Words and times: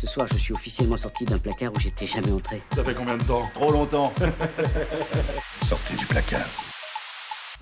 Ce 0.00 0.06
soir, 0.06 0.26
je 0.32 0.38
suis 0.38 0.54
officiellement 0.54 0.96
sorti 0.96 1.26
d'un 1.26 1.36
placard 1.36 1.74
où 1.74 1.78
j'étais 1.78 2.06
jamais 2.06 2.32
entré. 2.32 2.62
Ça 2.74 2.82
fait 2.82 2.94
combien 2.94 3.18
de 3.18 3.22
temps? 3.22 3.46
Trop 3.52 3.70
longtemps. 3.70 4.14
Sortez 5.68 5.94
du 5.94 6.06
placard. 6.06 6.69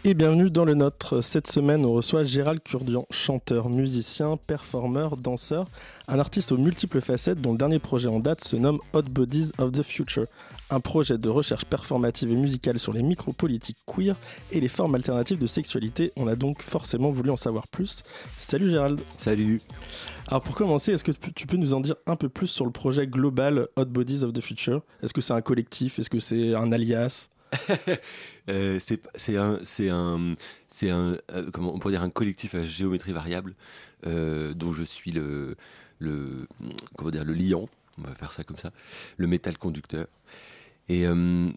Et 0.08 0.14
bienvenue 0.14 0.48
dans 0.48 0.64
le 0.64 0.72
nôtre. 0.72 1.20
Cette 1.20 1.48
semaine, 1.48 1.84
on 1.84 1.92
reçoit 1.92 2.24
Gérald 2.24 2.62
Curdian, 2.62 3.04
chanteur, 3.10 3.68
musicien, 3.68 4.38
performeur, 4.38 5.18
danseur, 5.18 5.68
un 6.06 6.18
artiste 6.18 6.50
aux 6.50 6.56
multiples 6.56 7.02
facettes 7.02 7.42
dont 7.42 7.52
le 7.52 7.58
dernier 7.58 7.78
projet 7.78 8.08
en 8.08 8.18
date 8.18 8.42
se 8.42 8.56
nomme 8.56 8.80
Hot 8.94 9.02
Bodies 9.02 9.50
of 9.58 9.70
the 9.70 9.82
Future, 9.82 10.24
un 10.70 10.80
projet 10.80 11.18
de 11.18 11.28
recherche 11.28 11.66
performative 11.66 12.30
et 12.30 12.36
musicale 12.36 12.78
sur 12.78 12.94
les 12.94 13.02
micro-politiques 13.02 13.76
queer 13.84 14.16
et 14.50 14.60
les 14.60 14.68
formes 14.68 14.94
alternatives 14.94 15.38
de 15.38 15.46
sexualité. 15.46 16.10
On 16.16 16.26
a 16.26 16.36
donc 16.36 16.62
forcément 16.62 17.10
voulu 17.10 17.28
en 17.28 17.36
savoir 17.36 17.68
plus. 17.68 18.02
Salut 18.38 18.70
Gérald. 18.70 19.02
Salut. 19.18 19.60
Alors 20.26 20.40
pour 20.40 20.54
commencer, 20.54 20.92
est-ce 20.92 21.04
que 21.04 21.12
tu 21.12 21.46
peux 21.46 21.58
nous 21.58 21.74
en 21.74 21.80
dire 21.80 21.96
un 22.06 22.16
peu 22.16 22.30
plus 22.30 22.46
sur 22.46 22.64
le 22.64 22.70
projet 22.70 23.06
global 23.06 23.68
Hot 23.76 23.84
Bodies 23.84 24.24
of 24.24 24.32
the 24.32 24.40
Future? 24.40 24.80
Est-ce 25.02 25.12
que 25.12 25.20
c'est 25.20 25.34
un 25.34 25.42
collectif? 25.42 25.98
Est-ce 25.98 26.08
que 26.08 26.18
c'est 26.18 26.54
un 26.54 26.72
alias? 26.72 27.28
Euh, 28.48 28.78
c'est 28.80 29.36
un, 29.36 29.60
c'est 29.62 29.88
un, 29.88 30.34
c'est 30.68 30.90
un, 30.90 31.16
euh, 31.32 31.50
comment 31.52 31.74
on 31.74 31.78
pourrait 31.78 31.94
dire 31.94 32.02
un 32.02 32.10
collectif 32.10 32.54
à 32.54 32.64
géométrie 32.64 33.12
variable 33.12 33.54
euh, 34.06 34.54
dont 34.54 34.72
je 34.72 34.82
suis 34.82 35.10
le, 35.10 35.56
le, 35.98 36.46
comment 36.96 37.10
dire, 37.10 37.24
le 37.24 37.34
liant. 37.34 37.68
On 37.98 38.06
va 38.06 38.14
faire 38.14 38.32
ça 38.32 38.44
comme 38.44 38.58
ça, 38.58 38.70
le 39.16 39.26
métal 39.26 39.58
conducteur. 39.58 40.06
Et 40.90 41.04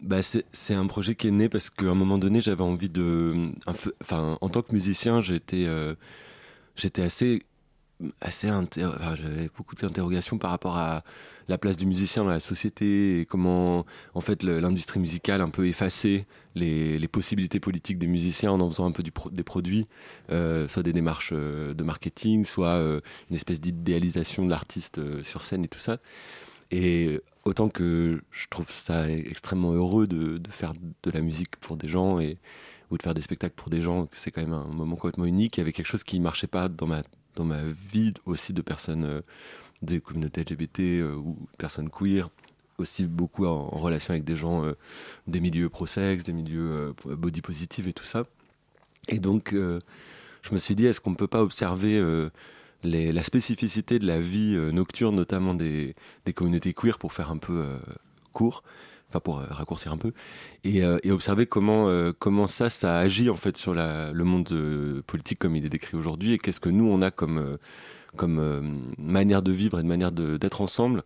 bah 0.02 0.20
c'est 0.22 0.74
un 0.74 0.86
projet 0.86 1.14
qui 1.14 1.28
est 1.28 1.30
né 1.30 1.48
parce 1.48 1.70
qu'à 1.70 1.86
un 1.86 1.94
moment 1.94 2.18
donné, 2.18 2.42
j'avais 2.42 2.64
envie 2.64 2.90
de, 2.90 3.50
enfin, 3.66 4.36
en 4.42 4.48
tant 4.50 4.60
que 4.60 4.74
musicien, 4.74 5.22
j'étais, 5.22 5.66
j'étais 6.76 7.00
assez 7.00 7.42
assez 8.20 8.48
j'avais 8.48 9.50
beaucoup 9.56 9.74
d'interrogations 9.74 10.38
par 10.38 10.50
rapport 10.50 10.76
à 10.76 11.04
la 11.48 11.58
place 11.58 11.76
du 11.76 11.86
musicien 11.86 12.24
dans 12.24 12.30
la 12.30 12.40
société 12.40 13.20
et 13.20 13.26
comment 13.26 13.84
en 14.14 14.20
fait 14.20 14.42
l'industrie 14.42 15.00
musicale 15.00 15.40
un 15.40 15.50
peu 15.50 15.66
effacé 15.66 16.26
les, 16.54 17.08
possibilités 17.08 17.60
politiques 17.60 17.98
des 17.98 18.06
musiciens 18.06 18.52
en 18.52 18.60
en 18.60 18.70
faisant 18.70 18.86
un 18.86 18.92
peu 18.92 19.02
des 19.02 19.42
produits 19.42 19.86
euh, 20.30 20.68
soit 20.68 20.82
des 20.82 20.92
démarches 20.92 21.30
euh, 21.32 21.74
de 21.74 21.82
marketing 21.82 22.44
soit 22.44 22.76
euh, 22.76 23.00
une 23.30 23.36
espèce 23.36 23.60
d'idéalisation 23.60 24.44
de 24.44 24.50
l'artiste 24.50 25.00
sur 25.22 25.44
scène 25.44 25.64
et 25.64 25.68
tout 25.68 25.78
ça. 25.78 25.98
Et 26.70 27.20
autant 27.44 27.68
que 27.68 28.22
je 28.30 28.46
trouve 28.48 28.70
ça 28.70 29.10
extrêmement 29.10 29.72
heureux 29.72 30.06
de, 30.06 30.40
faire 30.50 30.72
de 30.72 31.10
la 31.10 31.20
musique 31.20 31.56
pour 31.56 31.76
des 31.76 31.88
gens 31.88 32.18
et 32.18 32.38
ou 32.90 32.98
de 32.98 33.02
faire 33.02 33.14
des 33.14 33.22
spectacles 33.22 33.54
pour 33.54 33.70
des 33.70 33.82
gens 33.82 34.08
c'est 34.12 34.30
quand 34.30 34.42
même 34.42 34.52
un 34.52 34.66
moment 34.66 34.96
complètement 34.96 35.26
unique. 35.26 35.56
Il 35.56 35.60
y 35.60 35.62
avait 35.62 35.72
quelque 35.72 35.86
chose 35.86 36.04
qui 36.04 36.18
marchait 36.20 36.46
pas 36.46 36.68
dans 36.68 36.86
ma 36.86 37.02
dans 37.36 37.44
ma 37.44 37.62
vie 37.92 38.12
aussi 38.26 38.52
de 38.52 38.62
personnes 38.62 39.04
euh, 39.04 39.20
des 39.82 40.00
communautés 40.00 40.42
LGBT 40.42 40.80
euh, 40.80 41.14
ou 41.14 41.36
personnes 41.58 41.90
queer, 41.90 42.30
aussi 42.78 43.04
beaucoup 43.04 43.46
en, 43.46 43.68
relation 43.68 44.12
avec 44.12 44.24
des 44.24 44.36
gens 44.36 44.64
euh, 44.64 44.72
des 45.26 45.40
milieux 45.40 45.68
pro-sexe, 45.68 46.24
des 46.24 46.32
milieux 46.32 46.94
body 47.04 47.40
positive 47.40 47.88
et 47.88 47.92
tout 47.92 48.04
ça. 48.04 48.24
Et 49.08 49.18
donc, 49.18 49.52
je 49.52 50.52
me 50.52 50.58
suis 50.58 50.76
dit, 50.76 50.86
est-ce 50.86 51.00
qu'on 51.00 51.10
ne 51.10 51.16
peut 51.16 51.26
pas 51.26 51.42
observer 51.42 52.00
la 52.84 53.24
spécificité 53.24 53.98
de 53.98 54.06
la 54.06 54.20
vie 54.20 54.56
nocturne, 54.72 55.16
notamment 55.16 55.54
des, 55.54 55.96
des, 56.24 56.32
communautés 56.32 56.72
queer, 56.72 56.98
pour 56.98 57.12
faire 57.12 57.32
un 57.32 57.38
peu 57.38 57.66
court? 58.32 58.62
Enfin 59.12 59.20
pour 59.20 59.38
euh, 59.38 59.46
raccourcir 59.50 59.92
un 59.92 59.96
peu, 59.96 60.12
et, 60.64 60.82
euh, 60.82 60.98
observer 61.10 61.46
comment, 61.46 61.88
euh, 61.88 62.12
comment 62.18 62.46
ça, 62.46 62.70
ça 62.70 62.98
agit 62.98 63.28
en 63.30 63.36
fait 63.36 63.56
sur 63.56 63.74
le 63.74 64.24
monde 64.24 65.02
politique 65.06 65.38
comme 65.38 65.56
il 65.56 65.64
est 65.64 65.68
décrit 65.68 65.96
aujourd'hui, 65.96 66.32
et 66.32 66.38
qu'est-ce 66.38 66.60
que 66.60 66.70
nous 66.70 66.86
on 66.86 67.02
a 67.02 67.10
comme, 67.10 67.58
comme 68.16 68.92
manière 68.98 69.42
de 69.42 69.52
vivre 69.52 69.78
et 69.78 69.82
de 69.82 69.88
manière 69.88 70.12
d'être 70.12 70.60
ensemble. 70.60 71.02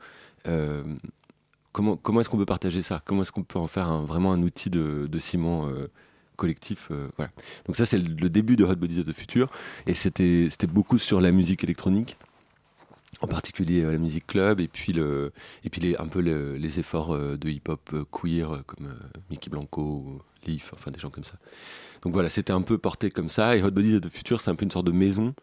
comment 1.73 1.97
comment 1.97 2.21
est-ce 2.21 2.29
qu'on 2.29 2.39
peut 2.39 2.47
partager 2.47 2.83
ça? 2.83 3.03
Comment 3.05 3.23
est-ce 3.23 3.33
qu'on 3.33 3.43
peut 3.43 3.59
en 3.59 3.67
faire 3.67 4.03
vraiment 4.03 4.33
un 4.33 4.43
outil 4.43 4.71
de, 4.71 5.09
de 5.11 5.19
ciment 5.19 5.69
collectif 6.37 6.91
voilà. 7.17 7.31
Donc 7.67 7.77
ça 7.77 7.87
c'est 7.87 7.99
le, 7.99 8.29
début 8.31 8.57
de 8.57 8.65
Hot 8.65 8.77
Bodies 8.77 9.01
of 9.01 9.07
the 9.07 9.13
Future, 9.13 9.51
et 9.87 9.95
c'était 9.95 10.49
beaucoup 10.69 10.99
sur 10.99 11.21
la 11.21 11.33
musique 11.33 11.65
électronique 11.65 12.17
en 13.21 13.27
particulier 13.27 13.83
euh, 13.83 13.93
la 13.93 13.99
musique 13.99 14.27
club 14.27 14.61
et 14.61 14.69
puis 14.69 14.93
le 14.93 15.33
et 15.65 15.71
puis 15.71 15.81
les, 15.81 15.97
un 15.97 16.07
peu 16.07 16.21
les 16.21 16.79
efforts 16.79 17.15
euh, 17.15 17.37
de 17.37 17.49
hip 17.49 17.63
hop 17.69 17.91
euh, 17.93 18.05
queer 18.11 18.63
comme 18.67 18.95
Mickey 19.31 19.51
Blanco 19.51 20.23
Leaf 20.47 20.73
enfin 20.75 20.91
des 20.91 20.99
gens 20.99 21.11
comme 21.11 21.25
ça. 21.25 21.35
Donc 22.03 22.13
voilà 22.13 22.31
c'était 22.31 22.53
un 22.53 22.63
peu 22.63 22.79
porté 22.79 23.11
comme 23.11 23.29
ça. 23.29 23.57
Et 23.57 23.63
Hot 23.63 23.71
Bodies 23.71 24.01
the 24.01 24.11
Future 24.11 24.41
c'est 24.41 24.51
un 24.51 24.55
peu 24.55 24.65
une 24.65 24.71
sorte 24.71 24.87
de 24.87 24.93
maison 24.93 25.35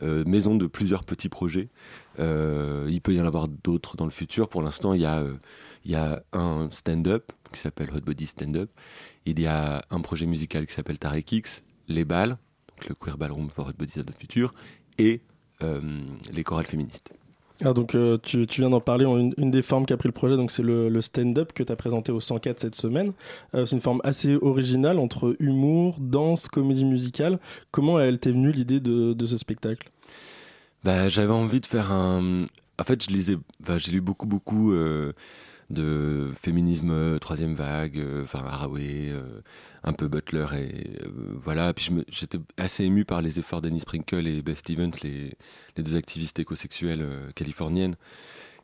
maison 0.00 0.56
de 0.56 0.66
plusieurs 0.66 1.04
petits 1.04 1.28
projets. 1.28 1.68
Il 2.18 3.00
peut 3.02 3.14
y 3.14 3.20
en 3.20 3.26
avoir 3.26 3.48
d'autres 3.48 3.96
dans 3.96 4.04
le 4.04 4.10
futur. 4.10 4.48
Pour 4.48 4.62
l'instant 4.62 4.94
il 4.94 5.00
y 5.00 5.06
a 5.06 5.24
il 5.84 5.90
y 5.90 5.96
a 5.96 6.22
un 6.32 6.68
stand-up 6.70 7.32
qui 7.52 7.60
s'appelle 7.60 7.90
Hot 7.92 8.00
Body 8.00 8.26
Stand-up. 8.26 8.70
Il 9.26 9.40
y 9.40 9.46
a 9.46 9.82
un 9.90 10.00
projet 10.00 10.26
musical 10.26 10.66
qui 10.66 10.74
s'appelle 10.74 10.98
Tarek 10.98 11.30
X 11.32 11.62
les 11.88 12.04
balles 12.04 12.38
donc 12.68 12.88
le 12.88 12.94
queer 12.94 13.18
ballroom 13.18 13.48
for 13.50 13.66
Hot 13.66 13.72
Bodies 13.78 14.04
the 14.04 14.16
Future 14.16 14.54
et 14.98 15.22
les 15.60 16.42
chorales 16.44 16.66
féministes 16.66 17.12
ah, 17.64 17.72
donc 17.72 17.94
euh, 17.94 18.18
tu, 18.22 18.46
viens 18.58 18.70
d'en 18.70 18.80
parler, 18.80 19.04
une, 19.04 19.50
des 19.50 19.62
formes 19.62 19.86
qu'a 19.86 19.96
pris 19.96 20.08
le 20.08 20.12
projet, 20.12 20.36
donc 20.36 20.50
c'est 20.50 20.62
le, 20.62 21.00
stand-up 21.00 21.52
que 21.52 21.62
tu 21.62 21.72
as 21.72 21.76
présenté 21.76 22.10
au 22.12 22.20
104 22.20 22.60
cette 22.60 22.74
semaine. 22.74 23.12
Euh, 23.54 23.64
c'est 23.64 23.76
une 23.76 23.82
forme 23.82 24.00
assez 24.04 24.36
originale 24.36 24.98
entre 24.98 25.36
humour, 25.38 25.96
danse, 26.00 26.48
comédie 26.48 26.84
musicale. 26.84 27.38
Comment 27.70 28.00
elle 28.00 28.18
t'est 28.18 28.32
venue 28.32 28.52
l'idée 28.52 28.80
de, 28.80 29.26
ce 29.26 29.38
spectacle? 29.38 29.90
Bah, 30.84 31.08
J'avais 31.08 31.32
envie 31.32 31.60
de 31.60 31.66
faire 31.66 31.92
un... 31.92 32.46
En 32.78 32.84
fait, 32.84 33.04
je 33.04 33.10
lisais, 33.10 33.36
j'ai 33.76 33.92
lu 33.92 34.00
beaucoup, 34.00 34.26
beaucoup 34.26 34.72
euh, 34.72 35.12
de 35.72 36.30
féminisme 36.40 37.18
troisième 37.18 37.54
vague, 37.54 38.02
enfin 38.22 38.44
Haraway, 38.46 39.12
un 39.84 39.92
peu 39.92 40.08
Butler 40.08 40.46
et 40.54 41.04
euh, 41.04 41.08
voilà. 41.42 41.72
Puis 41.72 41.90
j'étais 42.08 42.38
assez 42.56 42.84
ému 42.84 43.04
par 43.04 43.22
les 43.22 43.38
efforts 43.38 43.62
d'Annie 43.62 43.80
Sprinkle 43.80 44.26
et 44.26 44.42
Beth 44.42 44.58
Stevens, 44.58 44.92
les, 45.02 45.32
les 45.76 45.82
deux 45.82 45.96
activistes 45.96 46.38
écosexuelles 46.38 47.02
euh, 47.02 47.30
californiennes, 47.34 47.96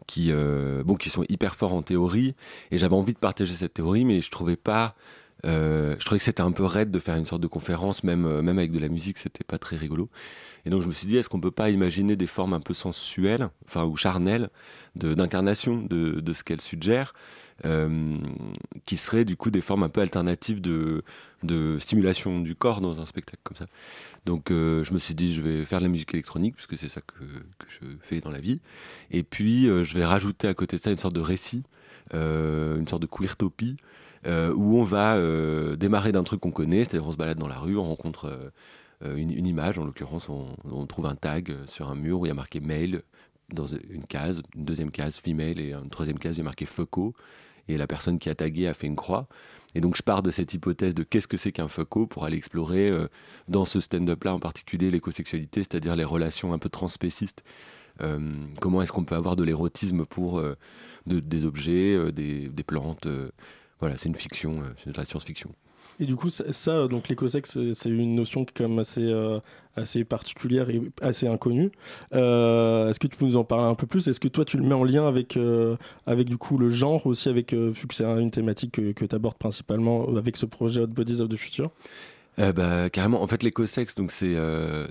qui 0.06 0.30
euh, 0.30 0.82
bon 0.84 0.94
qui 0.94 1.10
sont 1.10 1.24
hyper 1.28 1.54
forts 1.54 1.74
en 1.74 1.82
théorie. 1.82 2.34
Et 2.70 2.78
j'avais 2.78 2.94
envie 2.94 3.14
de 3.14 3.18
partager 3.18 3.52
cette 3.52 3.74
théorie, 3.74 4.04
mais 4.04 4.20
je 4.20 4.30
trouvais 4.30 4.56
pas 4.56 4.94
je 5.44 6.04
trouvais 6.04 6.18
que 6.18 6.24
c'était 6.24 6.42
un 6.42 6.52
peu 6.52 6.64
raide 6.64 6.90
de 6.90 6.98
faire 6.98 7.14
une 7.16 7.24
sorte 7.24 7.42
de 7.42 7.46
conférence, 7.46 8.04
même, 8.04 8.40
même 8.40 8.58
avec 8.58 8.72
de 8.72 8.78
la 8.78 8.88
musique, 8.88 9.18
c'était 9.18 9.44
pas 9.44 9.58
très 9.58 9.76
rigolo. 9.76 10.08
Et 10.66 10.70
donc 10.70 10.82
je 10.82 10.86
me 10.86 10.92
suis 10.92 11.06
dit, 11.06 11.16
est-ce 11.16 11.28
qu'on 11.28 11.40
peut 11.40 11.50
pas 11.50 11.70
imaginer 11.70 12.16
des 12.16 12.26
formes 12.26 12.52
un 12.52 12.60
peu 12.60 12.74
sensuelles, 12.74 13.48
enfin 13.66 13.84
ou 13.84 13.96
charnelles, 13.96 14.50
d'incarnation 14.96 15.82
de, 15.82 16.20
de, 16.20 16.32
ce 16.32 16.44
qu'elle 16.44 16.60
suggère, 16.60 17.14
euh, 17.64 18.18
qui 18.84 18.96
seraient 18.96 19.24
du 19.24 19.36
coup 19.36 19.50
des 19.50 19.60
formes 19.60 19.82
un 19.82 19.88
peu 19.88 20.00
alternatives 20.00 20.60
de, 20.60 21.02
de 21.42 21.78
stimulation 21.78 22.40
du 22.40 22.54
corps 22.54 22.80
dans 22.80 23.00
un 23.00 23.06
spectacle 23.06 23.40
comme 23.44 23.56
ça. 23.56 23.66
Donc 24.26 24.50
euh, 24.50 24.84
je 24.84 24.92
me 24.92 24.98
suis 24.98 25.14
dit, 25.14 25.34
je 25.34 25.42
vais 25.42 25.64
faire 25.64 25.78
de 25.78 25.84
la 25.84 25.90
musique 25.90 26.12
électronique, 26.12 26.54
puisque 26.54 26.76
c'est 26.76 26.88
ça 26.88 27.00
que, 27.00 27.24
que, 27.58 27.66
je 27.68 27.86
fais 28.02 28.20
dans 28.20 28.30
la 28.30 28.40
vie. 28.40 28.60
Et 29.10 29.22
puis 29.22 29.68
euh, 29.68 29.84
je 29.84 29.96
vais 29.96 30.04
rajouter 30.04 30.48
à 30.48 30.54
côté 30.54 30.76
de 30.76 30.82
ça 30.82 30.90
une 30.90 30.98
sorte 30.98 31.14
de 31.14 31.20
récit, 31.20 31.62
une 32.12 32.86
sorte 32.88 33.02
de 33.02 33.06
queertopie, 33.06 33.76
où 34.26 34.78
on 34.78 34.82
va 34.82 35.18
démarrer 35.76 36.12
d'un 36.12 36.24
truc 36.24 36.40
qu'on 36.40 36.50
connaît, 36.50 36.84
c'est-à-dire 36.84 37.06
on 37.06 37.12
se 37.12 37.16
balade 37.16 37.38
dans 37.38 37.48
la 37.48 37.58
rue, 37.58 37.76
on 37.76 37.84
rencontre 37.84 38.52
une, 39.02 39.30
une, 39.30 39.46
image, 39.46 39.78
en 39.78 39.84
l'occurrence 39.84 40.28
on, 40.28 40.86
trouve 40.86 41.06
un 41.06 41.14
tag 41.14 41.54
sur 41.66 41.88
un 41.88 41.94
mur 41.94 42.20
où 42.20 42.26
il 42.26 42.28
y 42.28 42.32
a 42.32 42.34
marqué 42.34 42.60
mail 42.60 43.02
dans 43.52 43.66
une 43.66 44.04
case, 44.04 44.42
une 44.56 44.64
deuxième 44.64 44.90
case 44.90 45.18
female 45.18 45.58
et 45.60 45.72
une 45.72 45.90
troisième 45.90 46.18
case 46.18 46.36
il 46.36 46.38
y 46.38 46.40
a 46.42 46.44
marqué 46.44 46.66
FOCO 46.66 47.14
et 47.68 47.76
la 47.76 47.86
personne 47.86 48.18
qui 48.18 48.28
a 48.28 48.34
tagué 48.34 48.66
a 48.66 48.74
fait 48.74 48.86
une 48.86 48.96
croix. 48.96 49.28
Et 49.74 49.80
donc 49.80 49.96
je 49.96 50.02
pars 50.02 50.22
de 50.22 50.30
cette 50.30 50.54
hypothèse 50.54 50.94
de 50.94 51.02
qu'est-ce 51.02 51.28
que 51.28 51.36
c'est 51.36 51.52
qu'un 51.52 51.68
FOCO 51.68 52.06
pour 52.06 52.24
aller 52.24 52.36
explorer 52.36 52.88
euh, 52.88 53.08
dans 53.48 53.64
ce 53.64 53.80
stand-up-là 53.80 54.34
en 54.34 54.40
particulier 54.40 54.90
l'écosexualité, 54.90 55.60
c'est-à-dire 55.60 55.94
les 55.94 56.04
relations 56.04 56.52
un 56.52 56.58
peu 56.58 56.70
transspécistes. 56.70 57.44
Euh, 58.00 58.32
comment 58.60 58.80
est-ce 58.80 58.92
qu'on 58.92 59.04
peut 59.04 59.16
avoir 59.16 59.36
de 59.36 59.44
l'érotisme 59.44 60.06
pour 60.06 60.38
euh, 60.38 60.56
des 61.06 61.44
objets, 61.44 62.12
des, 62.12 62.64
plantes 62.66 63.08
Voilà, 63.80 63.96
c'est 63.96 64.08
une 64.08 64.14
fiction, 64.14 64.62
c'est 64.76 64.92
de 64.92 64.98
la 64.98 65.04
science-fiction. 65.04 65.50
Et 66.00 66.06
du 66.06 66.14
coup, 66.14 66.30
ça, 66.30 66.86
donc 66.86 67.08
l'écosexe, 67.08 67.58
c'est 67.72 67.88
une 67.88 68.14
notion 68.14 68.44
qui 68.44 68.52
est 68.52 68.58
quand 68.58 68.68
même 68.68 68.78
assez, 68.78 69.02
euh, 69.02 69.40
assez 69.74 70.04
particulière 70.04 70.70
et 70.70 70.80
assez 71.02 71.26
inconnue. 71.26 71.72
Euh, 72.14 72.88
est-ce 72.88 73.00
que 73.00 73.08
tu 73.08 73.16
peux 73.16 73.24
nous 73.24 73.36
en 73.36 73.42
parler 73.42 73.64
un 73.64 73.74
peu 73.74 73.86
plus? 73.86 74.06
Est-ce 74.06 74.20
que 74.20 74.28
toi, 74.28 74.44
tu 74.44 74.58
le 74.58 74.62
mets 74.62 74.74
en 74.74 74.84
lien 74.84 75.08
avec, 75.08 75.36
euh, 75.36 75.76
avec 76.06 76.28
du 76.28 76.38
coup 76.38 76.56
le 76.56 76.70
genre 76.70 77.04
aussi, 77.06 77.28
avec, 77.28 77.52
vu 77.52 77.86
que 77.88 77.94
c'est 77.94 78.04
une 78.04 78.30
thématique 78.30 78.72
que, 78.94 79.04
tu 79.04 79.14
abordes 79.14 79.38
principalement 79.38 80.06
avec 80.16 80.36
ce 80.36 80.46
projet 80.46 80.82
Hot 80.82 80.88
Bodies 80.88 81.20
of 81.20 81.28
the 81.28 81.36
Future? 81.36 81.70
Bah, 82.36 82.88
carrément. 82.90 83.20
En 83.20 83.26
fait, 83.26 83.42
l'écosexe, 83.42 83.96
donc 83.96 84.12
c'est 84.12 84.36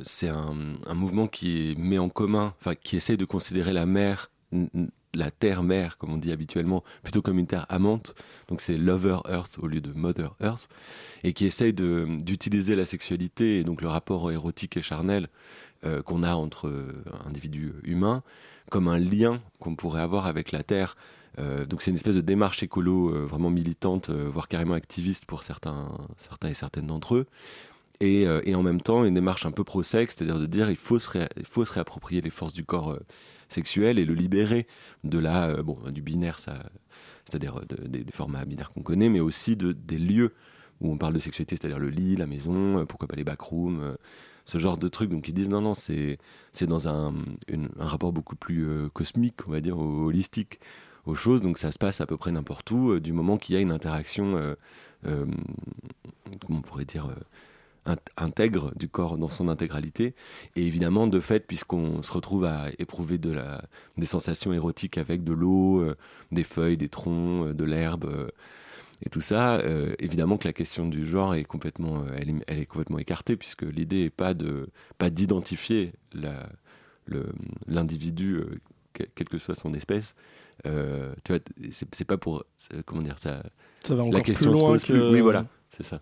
c'est 0.03 0.27
un, 0.27 0.53
un, 0.85 0.93
mouvement 0.93 1.27
qui 1.27 1.75
met 1.77 1.97
en 1.97 2.09
commun, 2.09 2.53
enfin 2.59 2.75
qui 2.75 2.97
essaye 2.97 3.15
de 3.15 3.23
considérer 3.23 3.71
la 3.71 3.85
mer 3.85 4.29
la 5.17 5.31
terre-mère, 5.31 5.97
comme 5.97 6.13
on 6.13 6.17
dit 6.17 6.31
habituellement, 6.31 6.83
plutôt 7.03 7.21
comme 7.21 7.39
une 7.39 7.47
terre 7.47 7.65
amante. 7.69 8.15
Donc 8.47 8.61
c'est 8.61 8.77
Lover 8.77 9.19
Earth 9.29 9.57
au 9.61 9.67
lieu 9.67 9.81
de 9.81 9.91
Mother 9.93 10.35
Earth. 10.41 10.69
Et 11.23 11.33
qui 11.33 11.45
essaye 11.45 11.73
d'utiliser 11.73 12.75
la 12.75 12.85
sexualité 12.85 13.59
et 13.59 13.63
donc 13.63 13.81
le 13.81 13.87
rapport 13.87 14.31
érotique 14.31 14.77
et 14.77 14.81
charnel 14.81 15.29
euh, 15.83 16.01
qu'on 16.01 16.23
a 16.23 16.35
entre 16.35 16.71
individus 17.25 17.73
humains 17.83 18.23
comme 18.69 18.87
un 18.87 18.99
lien 18.99 19.41
qu'on 19.59 19.75
pourrait 19.75 20.01
avoir 20.01 20.25
avec 20.25 20.51
la 20.51 20.61
terre. 20.61 20.97
donc 21.37 21.81
c'est 21.81 21.89
une 21.91 21.95
espèce 21.95 22.15
de 22.15 22.21
démarche 22.21 22.63
écolo 22.63 23.25
vraiment 23.25 23.49
militante, 23.49 24.09
voire 24.09 24.49
carrément 24.49 24.73
activiste 24.73 25.25
pour 25.25 25.43
certains, 25.43 25.87
certains 26.17 26.49
et 26.49 26.53
certaines 26.53 26.87
d'entre 26.87 27.15
eux. 27.15 27.27
Euh, 28.03 28.41
et, 28.43 28.53
en 28.53 28.61
même 28.61 28.81
temps 28.81 29.05
une 29.05 29.15
démarche 29.15 29.45
un 29.45 29.51
peu 29.51 29.63
pro-sexe, 29.63 30.15
c'est-à-dire 30.15 30.39
de 30.39 30.45
dire 30.45 30.69
il 30.69 30.75
faut 30.75 30.99
se, 30.99 31.09
faut 31.43 31.65
se 31.65 31.73
réapproprier 31.73 32.21
les 32.21 32.29
forces 32.29 32.53
du 32.53 32.63
corps 32.63 32.91
euh, 32.91 32.99
sexuel 33.49 33.97
et 33.97 34.05
le 34.05 34.13
libérer 34.13 34.67
de 35.03 35.17
la, 35.17 35.47
euh, 35.47 35.63
bon, 35.63 35.77
du 35.89 36.01
binaire, 36.01 36.37
c'est-à-dire 36.39 37.61
des, 37.67 38.05
formats 38.11 38.45
binaires 38.45 38.71
qu'on 38.71 38.83
connaît, 38.83 39.09
mais 39.09 39.19
aussi 39.19 39.55
de, 39.55 39.71
des 39.71 39.97
lieux 39.97 40.33
où 40.79 40.91
on 40.91 40.97
parle 40.97 41.13
de 41.13 41.19
sexualité, 41.19 41.55
c'est-à-dire 41.55 41.79
le 41.79 41.89
lit, 41.89 42.15
la 42.15 42.27
maison, 42.27 42.85
pourquoi 42.85 43.07
pas 43.07 43.15
les 43.15 43.23
backrooms, 43.23 43.97
ce 44.45 44.59
genre 44.59 44.77
de 44.77 44.87
trucs. 44.87 45.09
Donc 45.09 45.27
ils 45.27 45.33
disent 45.33 45.49
non, 45.49 45.61
non, 45.61 45.73
c'est, 45.73 46.19
c'est 46.51 46.67
dans 46.67 46.87
un, 46.87 47.15
un, 47.51 47.85
rapport 47.87 48.13
beaucoup 48.13 48.35
plus 48.35 48.67
cosmique, 48.93 49.47
on 49.47 49.51
va 49.51 49.59
dire, 49.59 49.79
holistique 49.79 50.59
aux 51.07 51.15
choses. 51.15 51.41
Donc 51.41 51.57
ça 51.57 51.71
se 51.71 51.79
passe 51.79 51.99
à 51.99 52.05
peu 52.05 52.15
près 52.15 52.31
n'importe 52.31 52.69
où, 52.69 52.99
du 52.99 53.11
moment 53.11 53.37
qu'il 53.37 53.55
y 53.55 53.57
a 53.57 53.61
une 53.61 53.71
interaction, 53.71 54.55
comment 55.01 55.25
on 56.49 56.61
pourrait 56.61 56.85
dire 56.85 57.09
intègre 58.17 58.71
du 58.75 58.89
corps 58.89 59.17
dans 59.17 59.29
son 59.29 59.47
intégralité. 59.47 60.15
Et 60.55 60.65
évidemment, 60.65 61.07
de 61.07 61.19
fait, 61.19 61.45
puisqu'on 61.47 62.01
se 62.01 62.11
retrouve 62.11 62.45
à 62.45 62.67
éprouver 62.79 63.17
de 63.17 63.31
la, 63.31 63.63
des 63.97 64.05
sensations 64.05 64.53
érotiques 64.53 64.97
avec 64.97 65.23
de 65.23 65.33
l'eau, 65.33 65.81
euh, 65.81 65.95
des 66.31 66.43
feuilles, 66.43 66.77
des 66.77 66.89
troncs, 66.89 67.47
euh, 67.47 67.53
de 67.53 67.63
l'herbe 67.63 68.05
euh, 68.05 68.27
et 69.05 69.09
tout 69.11 69.21
ça, 69.21 69.61
évidemment 69.99 70.39
que 70.39 70.47
la 70.47 70.53
question 70.53 70.87
du 70.87 71.05
genre 71.05 71.35
est 71.35 71.43
complètement, 71.43 72.03
elle, 72.17 72.41
est, 72.47 72.65
complètement 72.65 72.97
écartée, 72.97 73.37
puisque 73.37 73.61
l'idée 73.61 74.05
n'est 74.05 74.09
pas 74.09 74.33
de 74.33 74.69
pas 74.97 75.11
d'identifier 75.11 75.93
l'individu, 77.67 78.41
quelle 78.93 79.29
que 79.29 79.37
soit 79.37 79.53
son 79.53 79.75
espèce. 79.75 80.15
tu 80.63 80.71
vois, 81.29 81.37
c'est 81.69 82.05
pas 82.05 82.17
pour 82.17 82.43
comment 82.87 83.03
dire 83.03 83.19
ça. 83.19 83.43
Ça 83.85 83.93
va 83.93 84.01
encore 84.01 84.17
la 84.17 84.21
question 84.21 84.49
plus 84.49 84.59
loin 84.59 84.79
que... 84.79 85.11
Oui, 85.13 85.21
voilà, 85.21 85.45
c'est 85.69 85.83
ça. 85.83 86.01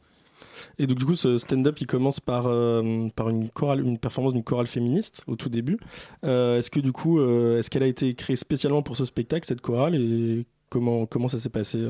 Et 0.77 0.87
donc, 0.87 0.97
du 0.97 1.05
coup, 1.05 1.15
ce 1.15 1.37
stand-up, 1.37 1.79
il 1.79 1.87
commence 1.87 2.19
par, 2.19 2.47
euh, 2.47 3.07
par 3.15 3.29
une, 3.29 3.49
chorale, 3.49 3.81
une 3.81 3.97
performance 3.97 4.33
d'une 4.33 4.43
chorale 4.43 4.67
féministe 4.67 5.23
au 5.27 5.35
tout 5.35 5.49
début. 5.49 5.77
Euh, 6.23 6.57
est-ce 6.57 6.69
que, 6.69 6.79
du 6.79 6.91
coup, 6.91 7.19
euh, 7.19 7.59
est-ce 7.59 7.69
qu'elle 7.69 7.83
a 7.83 7.87
été 7.87 8.13
créée 8.15 8.35
spécialement 8.35 8.81
pour 8.81 8.97
ce 8.97 9.05
spectacle, 9.05 9.45
cette 9.45 9.61
chorale, 9.61 9.95
et 9.95 10.45
comment, 10.69 11.05
comment 11.05 11.27
ça 11.27 11.39
s'est 11.39 11.49
passé 11.49 11.85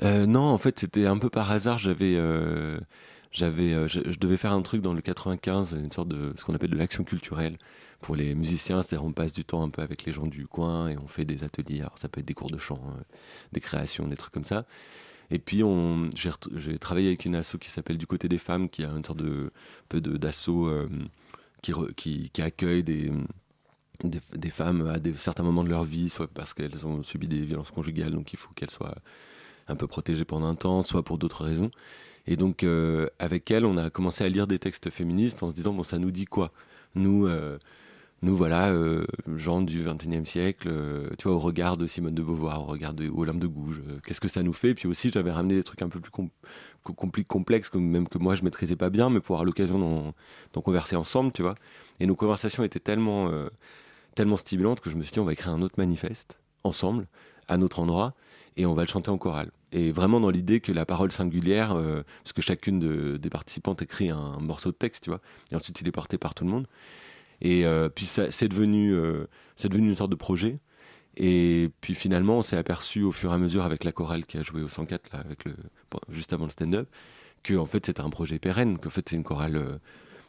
Non, 0.00 0.42
en 0.42 0.58
fait, 0.58 0.78
c'était 0.78 1.06
un 1.06 1.18
peu 1.18 1.30
par 1.30 1.50
hasard. 1.50 1.78
J'avais. 1.78 2.18
j'avais, 3.32 3.88
je, 3.88 4.18
devais 4.18 4.36
faire 4.36 4.52
un 4.52 4.62
truc 4.62 4.82
dans 4.82 4.92
le 4.92 5.00
95, 5.00 5.76
une 5.80 5.92
sorte 5.92 6.08
de 6.08 6.32
ce 6.36 6.44
qu'on 6.44 6.54
appelle 6.54 6.70
de 6.70 6.78
l'action 6.78 7.04
culturelle 7.04 7.56
pour 8.00 8.16
les 8.16 8.34
musiciens, 8.34 8.82
c'est-à-dire 8.82 9.06
on 9.06 9.12
passe 9.12 9.34
du 9.34 9.44
temps 9.44 9.62
un 9.62 9.68
peu 9.68 9.82
avec 9.82 10.04
les 10.04 10.12
gens 10.12 10.26
du 10.26 10.46
coin 10.46 10.88
et 10.88 10.96
on 10.96 11.06
fait 11.06 11.26
des 11.26 11.44
ateliers. 11.44 11.80
Alors 11.80 11.98
ça 11.98 12.08
peut 12.08 12.20
être 12.20 12.26
des 12.26 12.34
cours 12.34 12.50
de 12.50 12.58
chant, 12.58 12.80
des 13.52 13.60
créations, 13.60 14.08
des 14.08 14.16
trucs 14.16 14.32
comme 14.32 14.46
ça. 14.46 14.64
Et 15.30 15.38
puis, 15.38 15.62
j'ai 16.14 16.78
travaillé 16.78 17.08
avec 17.08 17.24
une 17.24 17.36
asso 17.36 17.56
qui 17.60 17.70
s'appelle 17.70 17.98
Du 17.98 18.06
côté 18.06 18.28
des 18.28 18.38
femmes, 18.38 18.68
qui 18.68 18.84
a 18.84 18.90
une 18.90 19.04
sorte 19.04 19.18
de 19.18 19.52
peu 19.88 20.00
d'assaut 20.00 20.66
euh, 20.66 20.88
qui, 21.62 22.30
qui, 22.32 22.42
accueille 22.42 22.82
des, 22.82 23.12
des, 24.02 24.50
femmes 24.50 24.88
à 24.88 24.98
des, 24.98 25.14
certains 25.16 25.42
moments 25.42 25.64
de 25.64 25.68
leur 25.68 25.84
vie, 25.84 26.10
soit 26.10 26.28
parce 26.28 26.54
qu'elles 26.54 26.86
ont 26.86 27.02
subi 27.02 27.28
des 27.28 27.44
violences 27.44 27.70
conjugales, 27.70 28.10
donc 28.10 28.32
il 28.32 28.38
faut 28.38 28.52
qu'elles 28.54 28.70
soient 28.70 28.96
un 29.68 29.76
peu 29.76 29.86
protégées 29.86 30.24
pendant 30.24 30.48
un 30.48 30.54
temps, 30.54 30.82
soit 30.82 31.04
pour 31.04 31.18
d'autres 31.18 31.44
raisons. 31.44 31.70
Et 32.26 32.36
donc, 32.36 32.64
euh, 32.64 33.08
avec 33.18 33.50
elle, 33.50 33.64
on 33.64 33.76
a 33.76 33.90
commencé 33.90 34.24
à 34.24 34.28
lire 34.28 34.46
des 34.46 34.58
textes 34.58 34.90
féministes 34.90 35.42
en 35.42 35.48
se 35.48 35.54
disant, 35.54 35.72
bon, 35.72 35.82
ça 35.82 35.98
nous 35.98 36.10
dit 36.10 36.26
quoi? 36.26 36.52
Nous, 36.94 37.26
euh, 37.26 37.58
nous 38.22 38.36
voilà, 38.36 38.68
euh, 38.68 39.06
gens 39.36 39.62
du 39.62 39.82
XXIe 39.82 40.26
siècle, 40.26 40.68
euh, 40.70 41.08
tu 41.18 41.26
vois, 41.26 41.36
au 41.36 41.38
regard 41.38 41.78
de 41.78 41.86
Simone 41.86 42.14
de 42.14 42.22
Beauvoir, 42.22 42.60
au 42.60 42.66
regard 42.66 42.92
de 42.92 43.08
Olympe 43.08 43.38
de 43.38 43.46
Gouges, 43.46 43.80
euh, 43.88 43.98
qu'est-ce 44.04 44.20
que 44.20 44.28
ça 44.28 44.42
nous 44.42 44.52
fait? 44.52 44.74
Puis 44.74 44.86
aussi, 44.86 45.10
j'avais 45.10 45.30
ramené 45.30 45.54
des 45.54 45.62
trucs 45.62 45.80
un 45.80 45.88
peu 45.88 46.00
plus 46.00 47.24
complexes, 47.24 47.72
même 47.74 48.08
que 48.08 48.18
moi 48.18 48.34
je 48.34 48.44
maîtrisais 48.44 48.76
pas 48.76 48.90
bien, 48.90 49.08
mais 49.08 49.20
pour 49.20 49.36
avoir 49.36 49.46
l'occasion 49.46 50.14
d'en 50.52 50.60
converser 50.60 50.96
ensemble, 50.96 51.32
tu 51.32 51.40
vois. 51.40 51.54
Et 51.98 52.06
nos 52.06 52.14
conversations 52.14 52.62
étaient 52.62 52.78
tellement, 52.78 53.30
tellement 54.14 54.36
stimulantes 54.36 54.80
que 54.80 54.90
je 54.90 54.96
me 54.96 55.02
suis 55.02 55.12
dit, 55.12 55.20
on 55.20 55.24
va 55.24 55.32
écrire 55.32 55.52
un 55.52 55.62
autre 55.62 55.76
manifeste, 55.78 56.38
ensemble, 56.62 57.06
à 57.48 57.56
notre 57.56 57.80
endroit, 57.80 58.14
et 58.56 58.66
on 58.66 58.74
va 58.74 58.82
le 58.82 58.88
chanter 58.88 59.10
en 59.10 59.16
chorale. 59.16 59.50
Et 59.72 59.92
vraiment 59.92 60.20
dans 60.20 60.30
l'idée 60.30 60.60
que 60.60 60.72
la 60.72 60.84
parole 60.84 61.12
singulière, 61.12 61.74
parce 62.22 62.32
que 62.34 62.42
chacune 62.42 63.16
des 63.16 63.30
participantes 63.30 63.80
écrit 63.80 64.10
un 64.10 64.38
morceau 64.40 64.72
de 64.72 64.76
texte, 64.76 65.04
tu 65.04 65.10
vois, 65.10 65.20
et 65.52 65.56
ensuite 65.56 65.80
il 65.80 65.88
est 65.88 65.92
porté 65.92 66.18
par 66.18 66.34
tout 66.34 66.44
le 66.44 66.50
monde. 66.50 66.66
Et 67.40 67.64
euh, 67.64 67.88
puis 67.88 68.06
c'est 68.06 68.48
devenu, 68.48 68.94
euh, 68.94 69.26
c'est 69.56 69.68
devenu 69.68 69.88
une 69.88 69.94
sorte 69.94 70.10
de 70.10 70.16
projet. 70.16 70.58
Et 71.16 71.70
puis 71.80 71.94
finalement, 71.94 72.38
on 72.38 72.42
s'est 72.42 72.56
aperçu 72.56 73.02
au 73.02 73.12
fur 73.12 73.32
et 73.32 73.34
à 73.34 73.38
mesure 73.38 73.64
avec 73.64 73.84
la 73.84 73.92
chorale 73.92 74.24
qui 74.26 74.38
a 74.38 74.42
joué 74.42 74.62
au 74.62 74.68
104, 74.68 75.12
là, 75.12 75.20
avec 75.20 75.44
le, 75.44 75.54
juste 76.08 76.32
avant 76.32 76.44
le 76.44 76.50
stand-up, 76.50 76.88
que 77.42 77.64
fait 77.66 77.86
c'était 77.86 78.00
un 78.02 78.10
projet 78.10 78.38
pérenne, 78.38 78.78
qu'en 78.78 78.90
fait 78.90 79.08
c'est 79.08 79.16
une 79.16 79.24
chorale, 79.24 79.56
euh, 79.56 79.78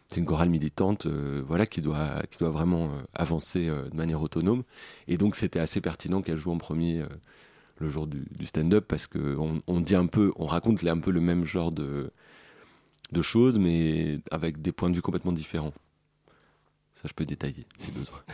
c'est 0.07 0.19
une 0.19 0.25
chorale 0.25 0.49
militante, 0.49 1.07
voilà, 1.07 1.65
qui 1.65 1.81
doit, 1.81 2.21
qui 2.31 2.39
doit 2.39 2.51
vraiment 2.51 2.91
avancer 3.13 3.67
de 3.67 3.95
manière 3.95 4.21
autonome. 4.21 4.63
Et 5.07 5.17
donc 5.17 5.35
c'était 5.35 5.59
assez 5.59 5.81
pertinent 5.81 6.21
qu'elle 6.21 6.37
joue 6.37 6.51
en 6.51 6.57
premier 6.57 7.03
le 7.79 7.89
jour 7.89 8.07
du, 8.07 8.45
stand-up 8.45 8.85
parce 8.87 9.07
qu'on 9.07 9.61
on 9.67 9.79
dit 9.81 9.95
un 9.95 10.07
peu, 10.07 10.33
on 10.35 10.45
raconte 10.45 10.83
un 10.83 10.99
peu 10.99 11.11
le 11.11 11.21
même 11.21 11.45
genre 11.45 11.71
de 11.71 12.11
choses, 13.21 13.57
mais 13.59 14.19
avec 14.31 14.61
des 14.61 14.71
points 14.73 14.89
de 14.89 14.95
vue 14.95 15.01
complètement 15.01 15.31
différents. 15.31 15.73
Ça, 17.01 17.07
je 17.07 17.13
peux 17.13 17.25
détailler 17.25 17.65
si 17.77 17.91
besoin. 17.91 18.19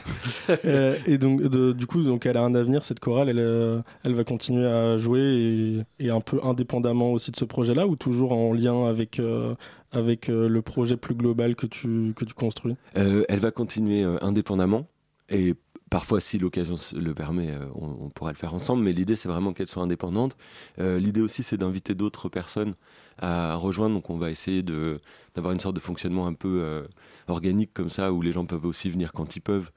Euh, 0.65 0.97
et 1.05 1.17
donc, 1.17 1.41
du 1.43 1.87
coup, 1.87 2.01
donc, 2.03 2.25
elle 2.25 2.37
a 2.37 2.41
un 2.41 2.55
avenir, 2.55 2.83
cette 2.85 3.01
chorale. 3.01 3.27
Elle, 3.27 3.39
euh, 3.39 3.81
elle 4.03 4.13
va 4.13 4.23
continuer 4.23 4.65
à 4.65 4.97
jouer 4.97 5.85
et, 5.99 6.09
un 6.09 6.21
peu 6.21 6.39
indépendamment 6.41 7.11
aussi 7.11 7.31
de 7.31 7.35
ce 7.35 7.43
projet-là 7.43 7.85
ou 7.85 7.97
toujours 7.97 8.31
en 8.31 8.53
lien 8.53 8.85
avec, 8.85 9.19
euh, 9.19 9.55
avec 9.91 10.27
le 10.29 10.61
projet 10.61 10.95
plus 10.95 11.15
global 11.15 11.55
que 11.55 11.65
tu, 11.65 12.13
que 12.15 12.23
tu 12.23 12.33
construis? 12.33 12.75
Elle 12.93 13.39
va 13.39 13.51
continuer 13.51 14.03
indépendamment 14.21 14.87
et 15.29 15.53
Parfois, 15.89 16.19
si 16.19 16.37
l'occasion 16.37 16.75
le 16.93 17.13
permet, 17.13 17.53
on, 17.73 18.09
pourra 18.09 18.31
le 18.31 18.37
faire 18.37 18.53
ensemble, 18.53 18.83
mais 18.83 18.91
l'idée, 18.91 19.15
c'est 19.15 19.29
vraiment 19.29 19.53
qu'elle 19.53 19.69
soit 19.69 19.83
indépendante. 19.83 20.35
l'idée 20.77 21.21
aussi, 21.21 21.43
c'est 21.43 21.55
d'inviter 21.55 21.95
d'autres 21.95 22.27
personnes 22.27 22.75
à 23.19 23.55
rejoindre. 23.55 23.95
Donc 23.95 24.09
on 24.09 24.17
va 24.17 24.31
essayer 24.31 24.63
de 24.63 24.99
d'avoir 25.35 25.53
une 25.53 25.59
sorte 25.59 25.75
de 25.75 25.81
fonctionnement 25.81 26.27
un 26.27 26.33
peu 26.33 26.59
euh, 26.61 26.83
organique 27.27 27.73
comme 27.73 27.89
ça, 27.89 28.11
où 28.11 28.21
les 28.21 28.31
gens 28.31 28.45
peuvent 28.45 28.65
aussi 28.65 28.89
venir 28.89 29.13
quand 29.13 29.35
ils 29.35 29.41
peuvent. 29.41 29.71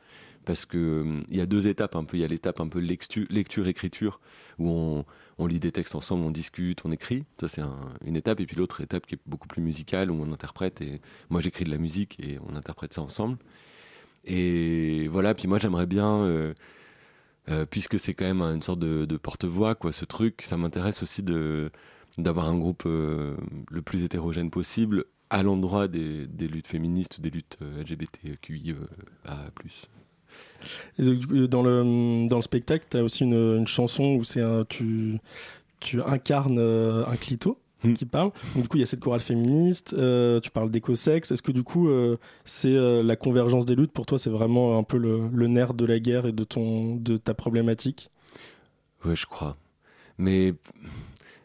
Parce 0.46 0.64
que 0.64 1.22
il 1.28 1.36
y 1.36 1.40
a 1.40 1.46
deux 1.46 1.68
étapes 1.68 1.96
un 1.96 2.04
peu. 2.04 2.16
Il 2.16 2.20
y 2.20 2.24
a 2.24 2.28
l'étape 2.28 2.60
un 2.60 2.68
peu 2.68 2.78
lecture-écriture, 2.80 4.20
où 4.58 4.70
on, 4.70 5.04
on, 5.38 5.46
lit 5.46 5.60
des 5.60 5.70
textes 5.70 5.94
ensemble, 5.94 6.24
on 6.24 6.30
discute, 6.30 6.84
on 6.84 6.92
écrit. 6.92 7.24
Ça 7.40 7.48
c'est 7.48 7.62
une 8.04 8.16
étape. 8.16 8.40
Et 8.40 8.46
puis 8.46 8.56
l'autre 8.56 8.80
étape 8.80 9.06
qui 9.06 9.16
est 9.16 9.20
beaucoup 9.26 9.48
plus 9.48 9.62
musicale, 9.62 10.10
où 10.10 10.14
on 10.20 10.32
interprète. 10.32 10.80
Et 10.80 11.00
moi 11.28 11.40
j'écris 11.40 11.64
de 11.64 11.70
la 11.70 11.78
musique 11.78 12.18
et 12.20 12.38
on 12.48 12.56
interprète 12.56 12.94
ça 12.94 13.02
ensemble. 13.02 13.38
Et 14.24 15.08
voilà. 15.08 15.34
Puis 15.34 15.46
moi 15.48 15.58
j'aimerais 15.58 15.86
bien. 15.86 16.22
Euh, 16.22 16.54
euh, 17.48 17.66
puisque 17.66 17.98
c'est 17.98 18.14
quand 18.14 18.26
même 18.26 18.42
une 18.42 18.62
sorte 18.62 18.78
de, 18.78 19.16
porte-voix, 19.16 19.74
quoi, 19.74 19.92
ce 19.92 20.04
truc, 20.04 20.42
ça 20.42 20.56
m'intéresse 20.56 21.02
aussi 21.02 21.22
de, 21.22 21.70
d'avoir 22.18 22.48
un 22.48 22.56
groupe 22.56 22.84
euh, 22.86 23.36
le 23.70 23.82
plus 23.82 24.04
hétérogène 24.04 24.50
possible 24.50 25.06
à 25.30 25.42
l'endroit 25.42 25.88
des, 25.88 26.26
des, 26.26 26.48
luttes 26.48 26.66
féministes, 26.66 27.20
des 27.20 27.30
luttes 27.30 27.58
euh, 27.62 27.82
LGBTQIA+. 27.82 28.74
Et 30.98 31.02
dans, 31.48 31.62
le, 31.62 32.28
dans 32.28 32.36
le 32.36 32.42
spectacle, 32.42 32.86
tu 32.90 32.96
as 32.98 33.02
aussi 33.02 33.24
une, 33.24 33.58
une, 33.58 33.66
chanson 33.66 34.16
où 34.16 34.24
c'est 34.24 34.42
tu, 34.68 35.18
tu 35.80 36.02
incarnes 36.02 36.58
euh, 36.58 37.06
un 37.06 37.16
clito 37.16 37.58
hmm. 37.82 37.94
qui 37.94 38.04
parle. 38.04 38.30
Donc, 38.54 38.64
du 38.64 38.68
coup, 38.68 38.76
il 38.76 38.80
y 38.80 38.82
a 38.82 38.86
cette 38.86 39.00
chorale 39.00 39.20
féministe, 39.20 39.90
tu 39.90 40.50
parles 40.50 40.70
d'éco-sexe. 40.70 41.30
Est-ce 41.30 41.42
que 41.42 41.52
du 41.52 41.62
coup, 41.62 41.88
c'est 42.44 42.74
la 43.02 43.16
convergence 43.16 43.64
des 43.64 43.74
luttes? 43.74 43.92
Pour 43.92 44.06
toi, 44.06 44.18
c'est 44.18 44.30
vraiment 44.30 44.76
un 44.76 44.82
peu 44.82 44.98
le, 44.98 45.28
le, 45.32 45.46
nerf 45.46 45.74
de 45.74 45.86
la 45.86 45.98
guerre 45.98 46.26
et 46.26 46.32
de, 46.32 46.44
ton, 46.44 46.96
de 46.96 47.16
ta 47.16 47.34
problématique? 47.34 48.10
Oui, 49.04 49.16
je 49.16 49.26
crois. 49.26 49.56
Mais 50.18 50.52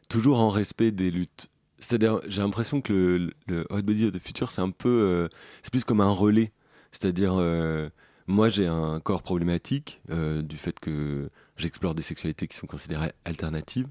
toujours 0.09 0.39
en 0.39 0.49
respect 0.49 0.91
des 0.91 1.11
luttes. 1.11 1.49
C'est-à-dire, 1.79 2.21
j'ai 2.27 2.41
l'impression 2.41 2.81
que 2.81 3.29
le, 3.47 3.67
Hot 3.69 3.81
Body 3.81 4.05
of 4.05 4.13
the 4.13 4.19
Future, 4.19 4.51
c'est 4.51 4.61
un 4.61 4.71
peu. 4.71 4.89
Euh, 4.89 5.29
c'est 5.61 5.71
plus 5.71 5.83
comme 5.83 6.01
un 6.01 6.09
relais. 6.09 6.51
C'est-à-dire, 6.91 7.35
euh, 7.37 7.89
moi, 8.27 8.49
j'ai 8.49 8.67
un 8.67 8.99
corps 8.99 9.23
problématique 9.23 10.01
euh, 10.09 10.41
du 10.41 10.57
fait 10.57 10.79
que 10.79 11.29
j'explore 11.57 11.95
des 11.95 12.01
sexualités 12.01 12.47
qui 12.47 12.57
sont 12.57 12.67
considérées 12.67 13.11
alternatives. 13.25 13.87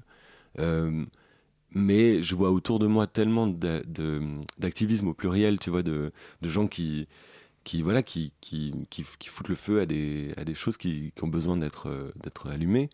mais 1.71 2.21
je 2.21 2.35
vois 2.35 2.51
autour 2.51 2.79
de 2.79 2.87
moi 2.87 3.05
tellement 3.07 3.47
d'activisme 3.47 5.09
au 5.09 5.13
pluriel, 5.13 5.59
tu 5.59 5.69
vois, 5.69 5.83
de, 5.83 6.11
de 6.41 6.49
gens 6.49 6.67
qui, 6.67 7.07
qui 7.63 7.81
voilà 7.81 8.01
qui, 8.03 8.31
qui, 8.41 8.73
qui, 8.89 9.03
foutent 9.03 9.49
le 9.49 9.55
feu 9.55 9.81
à 9.81 9.85
des, 9.85 10.33
à 10.37 10.45
des 10.45 10.53
choses 10.55 10.77
qui, 10.77 11.11
qui 11.15 11.23
ont 11.23 11.27
besoin 11.27 11.57
d'être 11.57 12.13
d'être 12.23 12.49
allumées. 12.49 12.89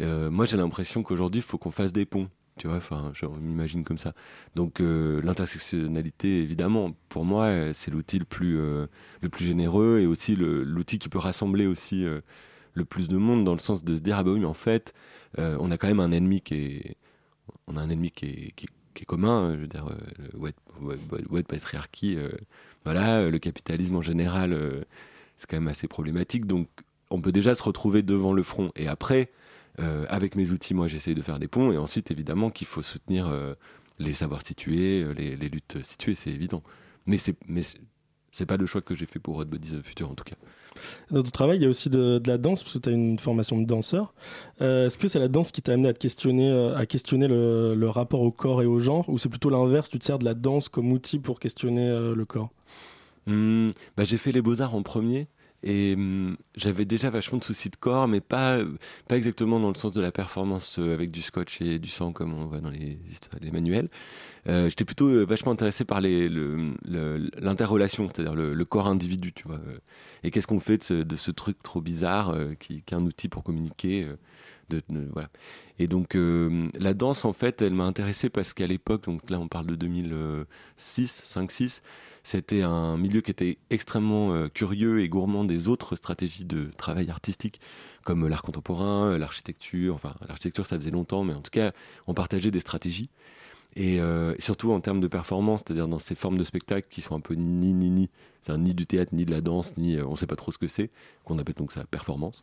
moi, 0.00 0.46
j'ai 0.46 0.56
l'impression 0.56 1.02
qu'aujourd'hui, 1.02 1.40
il 1.40 1.44
faut 1.44 1.58
qu'on 1.58 1.70
fasse 1.70 1.92
des 1.92 2.06
ponts. 2.06 2.28
Tu 2.56 2.68
vois, 2.68 2.76
enfin, 2.76 3.10
je 3.14 3.26
m'imagine 3.26 3.82
comme 3.82 3.98
ça. 3.98 4.14
Donc, 4.54 4.78
l'intersectionnalité, 4.78 6.40
évidemment, 6.40 6.94
pour 7.08 7.24
moi, 7.24 7.72
c'est 7.72 7.90
l'outil 7.90 8.18
le 8.20 8.24
plus, 8.24 8.56
le 8.56 9.28
plus 9.28 9.44
généreux 9.44 9.98
et 10.00 10.06
aussi 10.06 10.36
l'outil 10.36 11.00
qui 11.00 11.08
peut 11.08 11.18
rassembler 11.18 11.66
aussi 11.66 12.06
le 12.74 12.84
plus 12.84 13.08
de 13.08 13.16
monde 13.16 13.44
dans 13.44 13.52
le 13.52 13.58
sens 13.58 13.84
de 13.84 13.96
se 13.96 14.00
dire 14.00 14.18
ah 14.18 14.22
bah 14.22 14.32
oui 14.32 14.40
mais 14.40 14.46
en 14.46 14.54
fait 14.54 14.92
euh, 15.38 15.56
on 15.60 15.70
a 15.70 15.78
quand 15.78 15.86
même 15.86 16.00
un 16.00 16.12
ennemi 16.12 16.40
qui 16.40 16.54
est 16.54 16.96
on 17.66 17.76
a 17.76 17.80
un 17.80 17.88
ennemi 17.88 18.10
qui 18.10 18.26
est, 18.26 18.52
qui 18.94 19.04
commun 19.04 19.54
je 19.54 19.60
veux 19.60 19.68
dire 19.68 19.86
euh, 19.88 20.28
le 20.32 20.38
white, 20.38 20.56
white, 21.30 21.46
patriarchy 21.46 22.16
euh, 22.16 22.30
voilà 22.84 23.28
le 23.30 23.38
capitalisme 23.38 23.96
en 23.96 24.02
général 24.02 24.84
c'est 25.36 25.48
quand 25.48 25.56
même 25.56 25.68
assez 25.68 25.88
problématique 25.88 26.46
donc 26.46 26.68
on 27.10 27.20
peut 27.20 27.32
déjà 27.32 27.54
se 27.54 27.62
retrouver 27.62 28.02
devant 28.02 28.32
le 28.32 28.42
front 28.42 28.72
et 28.76 28.88
après 28.88 29.30
avec 29.78 30.36
mes 30.36 30.50
outils 30.50 30.74
moi 30.74 30.86
j'essaye 30.86 31.14
de 31.14 31.22
faire 31.22 31.38
des 31.38 31.48
ponts 31.48 31.72
et 31.72 31.78
ensuite 31.78 32.10
évidemment 32.10 32.50
qu'il 32.50 32.66
faut 32.66 32.82
soutenir 32.82 33.32
les 33.98 34.14
savoirs 34.14 34.44
situés 34.44 35.04
les, 35.14 35.36
les 35.36 35.48
luttes 35.48 35.82
situées 35.82 36.14
c'est 36.14 36.30
évident. 36.30 36.62
Mais 37.06 37.18
c'est 37.18 37.36
mais 37.48 37.62
c'est 38.30 38.46
pas 38.46 38.56
le 38.56 38.66
choix 38.66 38.82
que 38.82 38.94
j'ai 38.94 39.06
fait 39.06 39.18
pour 39.18 39.36
Hot 39.36 39.44
Bodies 39.44 39.80
Future 39.82 40.10
en 40.10 40.14
tout 40.14 40.24
cas. 40.24 40.36
Dans 41.10 41.22
ton 41.22 41.30
travail, 41.30 41.58
il 41.58 41.62
y 41.62 41.66
a 41.66 41.68
aussi 41.68 41.90
de, 41.90 42.20
la 42.26 42.38
danse, 42.38 42.62
parce 42.62 42.74
que 42.74 42.78
tu 42.78 42.88
as 42.88 42.92
une 42.92 43.18
formation 43.18 43.60
de 43.60 43.64
danseur. 43.64 44.12
Euh, 44.60 44.86
est-ce 44.86 44.98
que 44.98 45.08
c'est 45.08 45.18
la 45.18 45.28
danse 45.28 45.52
qui 45.52 45.62
t'a 45.62 45.72
amené 45.72 45.88
à 45.88 45.92
questionner, 45.92 46.50
euh, 46.50 46.76
à 46.76 46.86
questionner 46.86 47.28
le, 47.28 47.88
rapport 47.88 48.22
au 48.22 48.32
corps 48.32 48.62
et 48.62 48.66
au 48.66 48.80
genre, 48.80 49.08
ou 49.08 49.18
c'est 49.18 49.28
plutôt 49.28 49.50
l'inverse, 49.50 49.88
tu 49.88 49.98
te 49.98 50.04
sers 50.04 50.18
de 50.18 50.24
la 50.24 50.34
danse 50.34 50.68
comme 50.68 50.90
outil 50.90 51.18
pour 51.18 51.38
questionner 51.38 51.88
euh, 51.88 52.14
le 52.14 52.24
corps? 52.24 52.50
Mmh, 53.26 53.70
bah, 53.96 54.04
J'ai 54.04 54.16
fait 54.16 54.32
les 54.32 54.42
beaux-arts 54.42 54.74
en 54.74 54.82
premier, 54.82 55.28
et 55.66 55.94
hum, 55.94 56.36
j'avais 56.54 56.84
déjà 56.84 57.08
vachement 57.08 57.38
de 57.38 57.44
soucis 57.44 57.70
de 57.70 57.76
corps, 57.76 58.06
mais 58.06 58.20
pas, 58.20 58.58
pas 59.08 59.16
exactement 59.16 59.58
dans 59.58 59.70
le 59.70 59.74
sens 59.74 59.92
de 59.92 60.02
la 60.02 60.12
performance 60.12 60.78
euh, 60.78 60.92
avec 60.92 61.10
du 61.10 61.22
scotch 61.22 61.62
et 61.62 61.78
du 61.78 61.88
sang 61.88 62.12
comme 62.12 62.34
on 62.34 62.44
voit 62.44 62.60
dans 62.60 62.68
les, 62.68 62.98
les 63.40 63.50
manuels. 63.50 63.88
Euh, 64.46 64.68
J'étais 64.68 64.84
plutôt 64.84 65.08
euh, 65.08 65.24
vachement 65.24 65.52
intéressé 65.52 65.86
par 65.86 66.02
l'interrelation, 66.02 68.08
c'est-à-dire 68.08 68.34
le, 68.34 68.64
corps 68.66 68.88
individu, 68.88 69.32
tu 69.32 69.48
vois. 69.48 69.60
Et 70.22 70.30
qu'est-ce 70.30 70.46
qu'on 70.46 70.60
fait 70.60 70.92
de 70.92 71.16
ce, 71.16 71.30
truc 71.30 71.62
trop 71.62 71.80
bizarre 71.80 72.36
qui, 72.58 72.82
qui, 72.82 72.94
est 72.94 72.96
un 72.96 73.04
outil 73.04 73.28
pour 73.28 73.42
communiquer 73.42 74.06
voilà. 75.12 75.28
Et 75.78 75.88
donc 75.88 76.16
la 76.16 76.94
danse, 76.94 77.24
en 77.24 77.32
fait, 77.32 77.62
elle 77.62 77.74
m'a 77.74 77.84
intéressé 77.84 78.30
parce 78.30 78.54
qu'à 78.54 78.66
l'époque, 78.66 79.04
donc 79.04 79.28
là 79.30 79.38
on 79.38 79.48
parle 79.48 79.66
de 79.66 79.74
2006, 79.74 81.22
5-6, 81.26 81.80
c'était 82.24 82.62
un 82.62 82.96
milieu 82.96 83.20
qui 83.20 83.30
était 83.30 83.58
extrêmement 83.68 84.32
euh, 84.32 84.48
curieux 84.48 85.02
et 85.02 85.08
gourmand 85.10 85.44
des 85.44 85.68
autres 85.68 85.94
stratégies 85.94 86.46
de 86.46 86.70
travail 86.78 87.10
artistique, 87.10 87.60
comme 88.02 88.26
l'art 88.26 88.40
contemporain, 88.40 89.10
euh, 89.10 89.18
l'architecture. 89.18 89.94
Enfin, 89.94 90.14
l'architecture, 90.26 90.64
ça 90.64 90.76
faisait 90.78 90.90
longtemps, 90.90 91.22
mais 91.22 91.34
en 91.34 91.42
tout 91.42 91.50
cas, 91.50 91.72
on 92.06 92.14
partageait 92.14 92.50
des 92.50 92.60
stratégies. 92.60 93.10
Et, 93.76 94.00
euh, 94.00 94.34
surtout 94.38 94.72
en 94.72 94.80
termes 94.80 95.00
de 95.00 95.08
performance, 95.08 95.62
c'est-à-dire 95.66 95.86
dans 95.86 95.98
ces 95.98 96.14
formes 96.14 96.38
de 96.38 96.44
spectacle 96.44 96.88
qui 96.88 97.02
sont 97.02 97.14
un 97.14 97.20
peu 97.20 97.34
ni 97.34 97.74
ni 97.74 97.90
ni, 97.90 98.08
c'est 98.42 98.56
ni 98.56 98.72
du 98.72 98.86
théâtre, 98.86 99.14
ni 99.14 99.26
de 99.26 99.30
la 99.30 99.42
danse, 99.42 99.76
ni 99.76 100.00
on 100.00 100.12
ne 100.12 100.16
sait 100.16 100.26
pas 100.26 100.36
trop 100.36 100.50
ce 100.50 100.58
que 100.58 100.68
c'est, 100.68 100.90
qu'on 101.24 101.38
appelle 101.38 101.56
donc 101.56 101.72
ça 101.72 101.84
performance. 101.84 102.42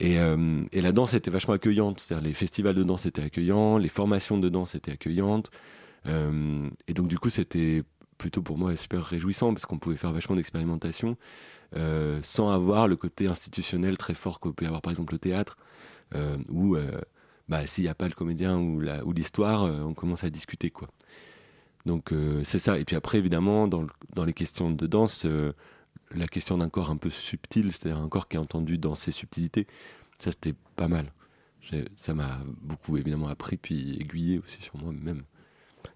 Et, 0.00 0.14
et, 0.14 0.80
la 0.80 0.92
danse 0.92 1.12
était 1.12 1.30
vachement 1.30 1.54
accueillante, 1.54 2.00
c'est-à-dire 2.00 2.26
les 2.26 2.32
festivals 2.32 2.74
de 2.74 2.82
danse 2.82 3.04
étaient 3.04 3.22
accueillants, 3.22 3.76
les 3.76 3.90
formations 3.90 4.38
de 4.38 4.48
danse 4.48 4.74
étaient 4.74 4.92
accueillantes. 4.92 5.50
et 6.06 6.94
donc 6.94 7.06
du 7.06 7.18
coup, 7.18 7.28
c'était 7.28 7.84
plutôt 8.20 8.42
pour 8.42 8.58
moi 8.58 8.76
super 8.76 9.02
réjouissant 9.02 9.52
parce 9.52 9.66
qu'on 9.66 9.78
pouvait 9.78 9.96
faire 9.96 10.12
vachement 10.12 10.36
d'expérimentation 10.36 11.16
euh, 11.76 12.20
sans 12.22 12.50
avoir 12.50 12.86
le 12.86 12.94
côté 12.96 13.26
institutionnel 13.28 13.96
très 13.96 14.14
fort 14.14 14.38
qu'on 14.38 14.52
peut 14.52 14.66
avoir 14.66 14.82
par 14.82 14.90
exemple 14.90 15.14
le 15.14 15.18
théâtre 15.18 15.56
euh, 16.14 16.36
où 16.50 16.76
euh, 16.76 17.00
bah, 17.48 17.66
s'il 17.66 17.84
n'y 17.84 17.90
a 17.90 17.94
pas 17.94 18.06
le 18.06 18.14
comédien 18.14 18.58
ou, 18.58 18.80
l'histoire 19.12 19.64
on 19.64 19.94
commence 19.94 20.22
à 20.22 20.30
discuter 20.30 20.70
quoi. 20.70 20.88
Donc 21.86 22.12
c'est 22.44 22.58
ça. 22.58 22.78
Et 22.78 22.84
puis 22.84 22.94
après 22.94 23.18
évidemment 23.18 23.66
dans 23.66 24.24
les 24.24 24.34
questions 24.34 24.70
de 24.70 24.86
danse 24.86 25.26
la 26.14 26.26
question 26.26 26.58
d'un 26.58 26.68
corps 26.68 26.90
un 26.90 26.96
peu 26.96 27.10
subtil 27.10 27.72
c'est-à-dire 27.72 27.98
un 27.98 28.08
corps 28.08 28.28
qui 28.28 28.36
est 28.36 28.40
entendu 28.40 28.78
dans 28.78 28.94
ses 28.94 29.12
subtilités 29.12 29.66
ça 30.18 30.30
c'était 30.32 30.54
pas 30.76 30.88
mal. 30.88 31.12
Ça 31.94 32.14
m'a 32.14 32.40
beaucoup 32.62 32.96
évidemment 32.96 33.28
appris 33.28 33.56
puis 33.56 33.96
aiguillé 34.00 34.38
aussi 34.38 34.60
sur 34.62 34.76
moi-même. 34.76 35.22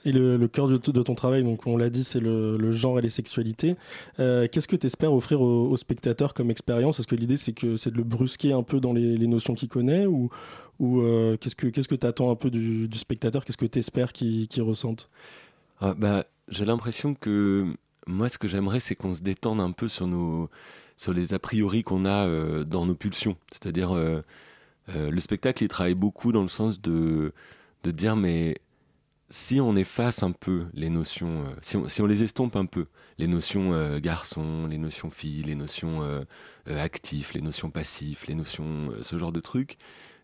Et 0.06 0.12
le, 0.12 0.48
cœur 0.48 0.68
de, 0.68 0.76
ton 0.78 1.14
travail, 1.14 1.44
donc 1.44 1.66
on 1.66 1.76
l'a 1.76 1.90
dit, 1.90 2.04
c'est 2.04 2.20
le, 2.20 2.72
genre 2.72 2.98
et 2.98 3.02
les 3.02 3.10
sexualités. 3.10 3.76
Euh, 4.18 4.46
qu'est-ce 4.50 4.68
que 4.68 4.76
tu 4.76 4.86
espères 4.86 5.12
offrir 5.12 5.40
aux, 5.40 5.76
spectateurs 5.76 6.34
comme 6.34 6.50
expérience? 6.50 7.00
Est-ce 7.00 7.06
que 7.06 7.14
l'idée 7.14 7.36
c'est 7.36 7.52
que 7.52 7.76
c'est 7.76 7.90
de 7.90 7.96
le 7.96 8.04
brusquer 8.04 8.52
un 8.52 8.62
peu 8.62 8.80
dans 8.80 8.92
les, 8.92 9.26
notions 9.26 9.54
qu'il 9.54 9.68
connaît 9.68 10.06
ou, 10.06 10.30
ou 10.78 11.00
euh, 11.00 11.36
qu'est-ce 11.38 11.56
que 11.56 11.66
qu'est-ce 11.66 11.88
que 11.88 11.94
tu 11.94 12.06
attends 12.06 12.30
un 12.30 12.36
peu 12.36 12.50
du, 12.50 12.88
spectateur? 12.94 13.44
Qu'est-ce 13.44 13.56
que 13.56 13.66
tu 13.66 13.78
espères 13.78 14.12
qu'il 14.12 14.48
ressente? 14.62 15.10
Ah, 15.80 15.94
bah, 15.94 16.24
J'ai 16.48 16.64
l'impression 16.64 17.14
que 17.14 17.74
moi, 18.06 18.28
ce 18.28 18.38
que 18.38 18.48
j'aimerais, 18.48 18.80
c'est 18.80 18.94
qu'on 18.94 19.14
se 19.14 19.22
détende 19.22 19.60
un 19.60 19.72
peu 19.72 19.88
sur 19.88 20.06
nos 20.06 20.50
sur 20.96 21.12
les 21.12 21.34
a 21.34 21.38
priori 21.38 21.82
qu'on 21.82 22.04
a 22.04 22.26
euh, 22.26 22.64
dans 22.64 22.86
nos 22.86 22.94
pulsions. 22.94 23.36
C'est-à-dire 23.50 23.94
le 23.94 25.20
spectacle, 25.20 25.64
il 25.64 25.68
travaille 25.68 25.94
beaucoup 25.94 26.32
dans 26.32 26.42
le 26.42 26.48
sens 26.48 26.80
de 26.80 27.32
de 27.84 27.90
dire 27.90 28.16
mais 28.16 28.56
si 29.34 29.60
on 29.60 29.74
efface 29.74 30.22
un 30.22 30.30
peu 30.30 30.66
les 30.74 30.90
notions, 30.90 31.44
euh, 31.44 31.86
si, 31.88 32.02
on, 32.02 32.06
les 32.06 32.22
estompe 32.22 32.54
un 32.56 32.66
peu, 32.66 32.86
les 33.18 33.26
notions 33.26 33.72
euh, 33.72 33.98
garçon, 33.98 34.66
les 34.68 34.78
notions 34.78 35.10
filles, 35.10 35.42
les 35.42 35.56
notions 35.56 36.02
euh, 36.02 36.24
actifs, 36.66 37.34
les 37.34 37.40
notions 37.40 37.70
passifs, 37.70 38.28
les 38.28 38.34
notions, 38.34 38.92
ce 39.02 39.18
genre 39.18 39.32
de 39.32 39.40
trucs, 39.40 39.76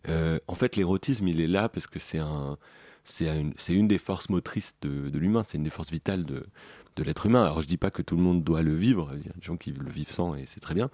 en 0.07 0.55
fait 0.55 0.77
l'érotisme 0.77 1.27
il 1.27 1.41
est 1.41 1.47
là 1.47 1.67
parce 1.67 1.87
que 1.87 1.99
c'est 1.99 2.19
un, 2.19 2.57
c'est 3.03 3.25
une, 3.27 3.53
une, 3.69 3.87
des 3.87 3.97
forces 3.97 4.29
motrices 4.29 4.75
de, 4.81 5.09
de 5.09 5.19
l'humain, 5.19 5.43
c'est 5.45 5.57
une 5.57 5.63
des 5.63 5.69
forces 5.69 5.91
vitales 5.91 6.25
de, 6.25 6.45
de 6.95 7.03
l'être 7.03 7.25
humain. 7.25 7.43
Alors 7.43 7.61
je 7.61 7.67
dis 7.67 7.77
pas 7.77 7.91
que 7.91 8.01
tout 8.01 8.15
le 8.15 8.21
monde 8.21 8.43
doit 8.43 8.61
le 8.61 8.75
vivre, 8.75 9.11
il 9.19 9.25
y 9.25 9.29
a 9.29 9.33
des 9.33 9.41
gens 9.41 9.57
qui 9.57 9.71
le 9.71 9.89
vivent 9.89 10.11
sans 10.11 10.35
et 10.35 10.45
c'est 10.45 10.59
très 10.59 10.75
bien, 10.75 10.89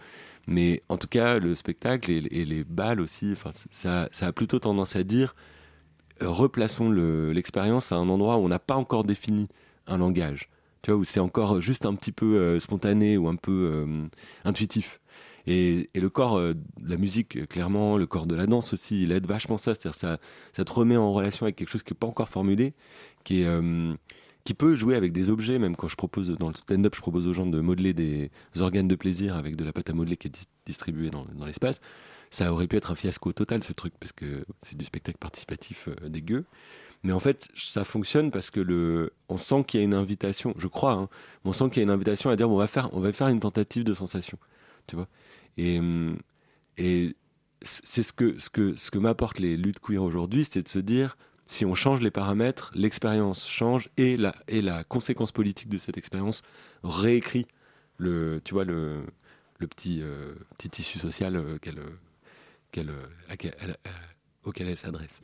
mais 0.47 0.83
en 0.89 0.97
tout 0.97 1.07
cas 1.07 1.39
le 1.39 1.55
spectacle 1.55 2.11
et, 2.11 2.21
les 2.21 2.63
balles 2.63 3.01
aussi, 3.01 3.33
ça, 3.71 4.09
ça 4.11 4.27
a 4.27 4.31
plutôt 4.31 4.59
tendance 4.59 4.95
à 4.95 5.03
dire 5.03 5.35
replaçons 6.21 6.91
l'expérience 6.91 7.91
à 7.91 7.95
un 7.95 8.09
endroit 8.09 8.37
où 8.37 8.41
on 8.41 8.47
n'a 8.47 8.59
pas 8.59 8.75
encore 8.75 9.03
défini 9.03 9.47
un 9.87 9.97
langage, 9.97 10.49
tu 10.81 10.91
vois, 10.91 10.99
où 10.99 11.03
c'est 11.03 11.19
encore 11.19 11.61
juste 11.61 11.85
un 11.85 11.95
petit 11.95 12.11
peu 12.11 12.37
euh, 12.37 12.59
spontané 12.59 13.17
ou 13.17 13.27
un 13.27 13.35
peu 13.35 13.71
euh, 13.73 14.07
intuitif. 14.43 14.99
Et, 15.49 15.89
le 15.95 16.09
corps, 16.09 16.37
euh, 16.37 16.53
la 16.85 16.97
musique, 16.97 17.47
clairement, 17.47 17.97
le 17.97 18.05
corps 18.05 18.27
de 18.27 18.35
la 18.35 18.47
danse 18.47 18.73
aussi, 18.73 19.03
il 19.03 19.13
aide 19.13 19.25
vachement 19.25 19.57
ça. 19.57 19.73
C'est-à-dire 19.75 19.95
ça, 19.95 20.17
ça 20.51 20.65
te 20.65 20.73
remet 20.73 20.97
en 20.97 21.13
relation 21.13 21.45
avec 21.45 21.55
quelque 21.55 21.69
chose 21.69 21.83
qui 21.83 21.93
n'est 21.93 21.97
pas 21.97 22.07
encore 22.07 22.27
formulé, 22.27 22.73
qui 23.23 23.43
est 23.43 23.47
qui 24.47 24.53
peut 24.53 24.75
jouer 24.75 24.95
avec 24.95 25.11
des 25.11 25.29
objets, 25.29 25.59
même 25.59 25.75
quand 25.75 25.89
je 25.89 25.97
propose 25.97 26.29
dans 26.29 26.47
le 26.47 26.55
stand-up, 26.55 26.95
je 26.95 27.01
propose 27.01 27.27
aux 27.27 27.33
gens 27.33 27.45
de 27.45 27.59
modeler 27.59 27.93
des 27.93 28.31
organes 28.61 28.87
de 28.87 28.95
plaisir 28.95 29.35
avec 29.35 29.57
de 29.57 29.65
la 29.65 29.73
pâte 29.73 29.89
à 29.89 29.93
modeler 29.93 30.15
qui 30.15 30.29
est 30.29 30.47
distribuée 30.65 31.09
dans, 31.09 31.25
l'espace 31.45 31.81
ça 32.31 32.53
aurait 32.53 32.67
pu 32.67 32.77
être 32.77 32.89
un 32.89 32.95
fiasco 32.95 33.33
total 33.33 33.61
ce 33.61 33.73
truc 33.73 33.93
parce 33.99 34.13
que 34.13 34.45
c'est 34.61 34.77
du 34.77 34.85
spectacle 34.85 35.17
participatif 35.17 35.89
euh, 35.89 36.07
dégueu. 36.07 36.45
Mais 37.03 37.11
en 37.11 37.19
fait, 37.19 37.49
ça 37.57 37.83
fonctionne 37.83 38.31
parce 38.31 38.49
que 38.49 38.61
le, 38.61 39.11
on 39.27 39.35
sent 39.35 39.65
qu'il 39.67 39.81
y 39.81 39.83
a 39.83 39.85
une 39.85 39.93
invitation, 39.93 40.53
je 40.57 40.67
crois, 40.67 40.93
hein, 40.93 41.09
on 41.43 41.51
sent 41.51 41.69
qu'il 41.69 41.77
y 41.77 41.79
a 41.81 41.83
une 41.83 41.89
invitation 41.89 42.29
à 42.29 42.37
dire 42.37 42.49
on 42.49 42.55
va 42.55 42.67
faire, 42.67 42.89
on 42.93 43.01
va 43.01 43.11
faire 43.11 43.27
une 43.27 43.41
tentative 43.41 43.83
de 43.83 43.93
sensation, 43.93 44.37
tu 44.87 44.95
vois. 44.95 45.09
Et, 45.57 45.79
hum, 45.79 46.17
et 46.77 47.17
c'est 47.61 48.03
ce 48.03 48.13
que, 48.13 48.39
ce 48.39 48.49
que, 48.49 48.77
ce 48.77 48.91
que 48.91 48.97
m'apportent 48.97 49.39
les 49.39 49.57
luttes 49.57 49.81
queer 49.81 50.01
aujourd'hui, 50.01 50.45
c'est 50.45 50.61
de 50.63 50.69
se 50.69 50.79
dire 50.79 51.17
si 51.47 51.65
on 51.65 51.73
change 51.73 52.01
les 52.01 52.11
paramètres, 52.11 52.71
l'expérience 52.75 53.47
change 53.47 53.89
et 53.97 54.17
la, 54.17 54.35
et 54.47 54.61
la 54.61 54.83
conséquence 54.83 55.31
politique 55.31 55.69
de 55.69 55.77
cette 55.77 55.97
expérience 55.97 56.43
réécrit 56.83 57.47
le, 57.97 58.41
tu 58.43 58.53
vois, 58.53 58.65
le, 58.65 59.03
le 59.59 59.67
petit, 59.67 60.01
euh, 60.01 60.33
petit 60.57 60.69
tissu 60.69 60.99
social 60.99 61.35
euh, 61.35 61.57
euh, 61.65 62.93
auquel 64.43 64.67
elle 64.67 64.77
s'adresse. 64.77 65.21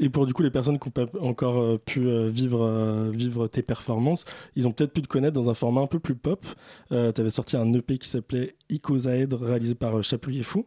Et 0.00 0.08
pour 0.08 0.26
du 0.26 0.32
coup 0.32 0.42
les 0.42 0.50
personnes 0.50 0.78
qui 0.78 0.88
n'ont 0.88 1.06
pas 1.06 1.18
encore 1.20 1.78
pu 1.80 2.00
vivre, 2.30 3.10
vivre 3.10 3.46
tes 3.46 3.62
performances, 3.62 4.24
ils 4.56 4.66
ont 4.66 4.72
peut-être 4.72 4.92
pu 4.92 5.02
te 5.02 5.08
connaître 5.08 5.34
dans 5.34 5.50
un 5.50 5.54
format 5.54 5.82
un 5.82 5.86
peu 5.86 6.00
plus 6.00 6.14
pop. 6.14 6.46
tu 6.88 6.94
avais 6.96 7.30
sorti 7.30 7.56
un 7.56 7.70
EP 7.72 7.98
qui 7.98 8.08
s'appelait 8.08 8.56
Icosaèdre, 8.70 9.42
réalisé 9.42 9.74
par 9.74 10.02
Chapouille 10.02 10.42
Fou, 10.42 10.66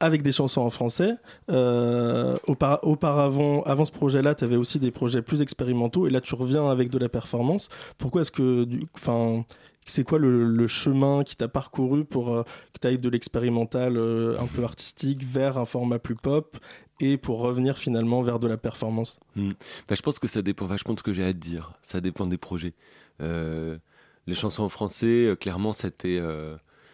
avec 0.00 0.22
des 0.22 0.32
chansons 0.32 0.62
en 0.62 0.70
français. 0.70 1.12
auparavant, 1.48 3.62
avant 3.62 3.84
ce 3.84 3.92
projet-là, 3.92 4.34
tu 4.34 4.44
avais 4.44 4.56
aussi 4.56 4.78
des 4.78 4.90
projets 4.90 5.22
plus 5.22 5.42
expérimentaux, 5.42 6.06
et 6.06 6.10
là 6.10 6.20
tu 6.20 6.34
reviens 6.34 6.70
avec 6.70 6.90
de 6.90 6.98
la 6.98 7.08
performance. 7.08 7.68
Pourquoi 7.98 8.22
est-ce 8.22 8.32
que, 8.32 8.66
enfin, 8.94 9.44
c'est 9.88 10.04
quoi 10.04 10.18
le, 10.18 10.66
chemin 10.66 11.24
qui 11.24 11.36
t'a 11.36 11.48
parcouru 11.48 12.04
pour 12.04 12.34
euh, 12.34 12.42
que 12.72 12.80
tu 12.80 12.86
ailles 12.86 12.98
de 12.98 13.08
l'expérimental 13.08 13.96
euh, 13.96 14.38
un 14.38 14.46
peu 14.46 14.62
artistique 14.62 15.24
vers 15.24 15.58
un 15.58 15.64
format 15.64 15.98
plus 15.98 16.14
pop 16.14 16.58
et 17.00 17.16
pour 17.16 17.40
revenir 17.40 17.78
finalement 17.78 18.22
vers 18.22 18.38
de 18.38 18.48
la 18.48 18.56
performance? 18.56 19.18
Bah, 19.36 19.94
Je 19.94 20.02
pense 20.02 20.18
que 20.18 20.28
ça 20.28 20.42
dépend 20.42 20.66
vachement 20.66 20.94
de 20.94 20.98
ce 20.98 21.02
que 21.02 21.12
j'ai 21.12 21.24
à 21.24 21.32
dire. 21.32 21.72
Ça 21.82 22.00
dépend 22.00 22.26
des 22.26 22.38
projets. 22.38 22.74
Euh, 23.22 23.78
les 24.26 24.34
chansons 24.34 24.64
en 24.64 24.68
français, 24.68 25.34
clairement, 25.40 25.72
c'était 25.72 26.20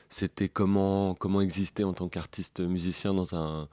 c'était 0.09 0.49
comment, 0.49 1.15
comment 1.15 1.41
exister 1.41 1.85
en 1.85 1.93
tant 1.93 2.09
qu'artiste 2.09 2.61
musicien 2.61 3.15
dans, 3.15 3.35
un, 3.35 3.69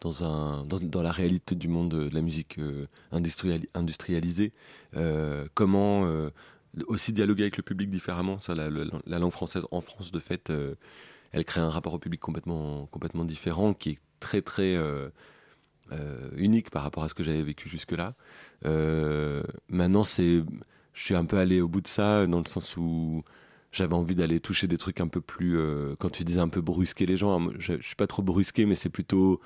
dans, 0.00 0.24
un, 0.24 0.64
dans, 0.64 1.02
la 1.02 1.12
réalité 1.12 1.54
du 1.54 1.68
monde 1.68 1.90
de 1.90 2.14
la 2.14 2.22
musique 2.22 2.58
industrialisée. 3.74 4.52
comment 5.54 6.30
aussi 6.88 7.12
dialoguer 7.12 7.44
avec 7.44 7.56
le 7.56 7.62
public 7.62 7.90
différemment. 7.90 8.40
Ça, 8.40 8.54
la, 8.54 8.68
la, 8.70 9.18
langue 9.18 9.32
française 9.32 9.64
en 9.70 9.80
France, 9.80 10.12
de 10.12 10.20
fait, 10.20 10.52
elle 11.32 11.44
crée 11.44 11.60
un 11.60 11.70
rapport 11.70 11.94
au 11.94 11.98
public 11.98 12.20
complètement, 12.20 12.86
complètement 12.86 13.24
différent 13.24 13.74
qui 13.74 13.90
est 13.90 13.98
très, 14.20 14.42
très 14.42 14.76
euh, 15.92 16.30
unique 16.36 16.70
par 16.70 16.82
rapport 16.82 17.04
à 17.04 17.08
ce 17.08 17.14
que 17.14 17.22
j'avais 17.22 17.44
vécu 17.44 17.68
jusque-là. 17.68 18.14
Euh, 18.64 19.44
maintenant, 19.68 20.02
c'est, 20.02 20.42
je 20.92 21.02
suis 21.02 21.14
un 21.14 21.24
peu 21.24 21.38
allé 21.38 21.60
au 21.60 21.68
bout 21.68 21.80
de 21.80 21.86
ça 21.86 22.26
dans 22.26 22.40
le 22.40 22.44
sens 22.44 22.76
où 22.76 23.22
j'avais 23.72 23.94
envie 23.94 24.14
d'aller 24.14 24.40
toucher 24.40 24.66
des 24.66 24.78
trucs 24.78 25.00
un 25.00 25.08
peu 25.08 25.20
plus, 25.20 25.58
euh, 25.58 25.94
quand 25.98 26.10
tu 26.10 26.24
disais 26.24 26.40
un 26.40 26.48
peu 26.48 26.60
brusquer 26.60 27.06
les 27.06 27.16
gens, 27.16 27.40
hein, 27.40 27.52
je, 27.58 27.74
je, 27.80 27.86
suis 27.86 27.96
pas 27.96 28.06
trop 28.06 28.22
brusqué, 28.22 28.66
mais 28.66 28.74
c'est 28.74 28.88
plutôt 28.88 29.40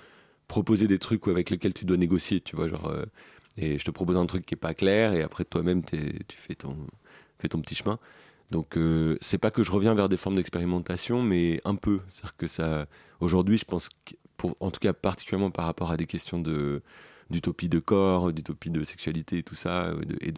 proposer 0.49 0.87
des 0.87 0.99
trucs 0.99 1.27
avec 1.29 1.51
lesquels 1.51 1.75
tu 1.75 1.85
dois 1.85 1.97
négocier, 1.97 2.41
tu 2.41 2.57
vois, 2.57 2.69
genre, 2.69 2.93
et 3.57 3.79
je 3.79 3.85
te 3.85 3.91
propose 3.91 4.17
un 4.17 4.27
truc 4.27 4.47
qui 4.47 4.55
est 4.55 4.57
pas 4.57 4.75
clair, 4.75 5.13
et 5.13 5.23
après 5.23 5.45
toi-même 5.45 5.85
tu 5.85 5.99
fais 6.37 6.55
ton, 6.55 6.77
fais 7.39 7.49
ton 7.49 7.61
petit 7.61 7.75
chemin. 7.75 7.99
Donc 8.51 8.77
c'est 9.21 9.39
pas 9.39 9.53
que 9.53 9.63
je 9.63 9.71
reviens 9.71 9.95
vers 9.95 10.09
des 10.09 10.17
formes 10.17 10.35
d'expérimentation, 10.37 11.23
mais 11.23 11.61
un 11.65 11.77
peu. 11.77 12.01
C'est-à-dire 12.09 12.37
que 12.37 12.47
ça, 12.49 12.87
aujourd'hui, 13.21 13.59
je 13.59 13.65
pense 13.65 13.89
que 13.89 14.15
en 14.61 14.71
tout 14.71 14.81
cas 14.81 14.93
particulièrement 14.93 15.51
par 15.51 15.67
rapport 15.67 15.91
à 15.91 15.97
des 15.97 16.07
questions 16.07 16.41
de 16.41 16.83
d'utopie 17.31 17.69
de 17.69 17.79
corps, 17.79 18.33
d'utopie 18.33 18.71
de 18.71 18.83
sexualité 18.83 19.39
et 19.39 19.43
tout 19.45 19.55
ça, 19.55 19.95
et 20.21 20.33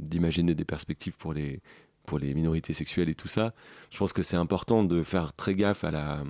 d'imaginer 0.00 0.56
des 0.56 0.64
perspectives 0.64 1.16
pour 1.16 1.32
les 1.32 1.60
pour 2.06 2.18
les 2.18 2.34
minorités 2.34 2.72
sexuelles 2.72 3.08
et 3.08 3.14
tout 3.14 3.28
ça. 3.28 3.52
Je 3.90 3.98
pense 3.98 4.12
que 4.12 4.22
c'est 4.22 4.36
important 4.36 4.84
de 4.84 5.02
faire 5.02 5.32
très 5.32 5.54
gaffe 5.54 5.84
à 5.84 5.90
la 5.90 6.22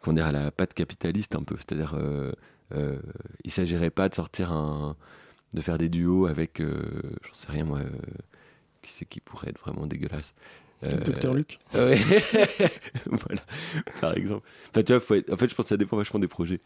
comment 0.00 0.14
dire 0.14 0.26
à 0.26 0.32
la 0.32 0.50
patte 0.50 0.74
capitaliste 0.74 1.34
un 1.34 1.42
peu, 1.42 1.56
c'est-à-dire 1.56 1.94
euh, 1.94 2.32
euh, 2.74 2.98
il 3.44 3.50
s'agirait 3.50 3.90
pas 3.90 4.08
de 4.08 4.14
sortir 4.14 4.52
un 4.52 4.96
de 5.52 5.60
faire 5.60 5.78
des 5.78 5.88
duos 5.88 6.26
avec 6.26 6.60
euh, 6.60 6.82
j'en 7.26 7.32
sais 7.32 7.50
rien 7.50 7.64
moi 7.64 7.80
qui 8.82 8.92
c'est 8.92 9.04
qui 9.04 9.20
pourrait 9.20 9.48
être 9.50 9.60
vraiment 9.60 9.86
dégueulasse 9.86 10.32
euh, 10.86 10.90
Docteur 11.00 11.34
Luc 11.34 11.58
voilà, 11.72 13.42
par 14.00 14.16
exemple. 14.16 14.46
Enfin, 14.70 14.82
tu 14.82 14.94
vois, 14.94 15.18
en 15.30 15.36
fait, 15.36 15.48
je 15.48 15.54
pense 15.54 15.66
que 15.66 15.68
ça 15.68 15.76
dépend 15.76 15.96
vachement 15.96 16.20
des 16.20 16.28
projets. 16.28 16.60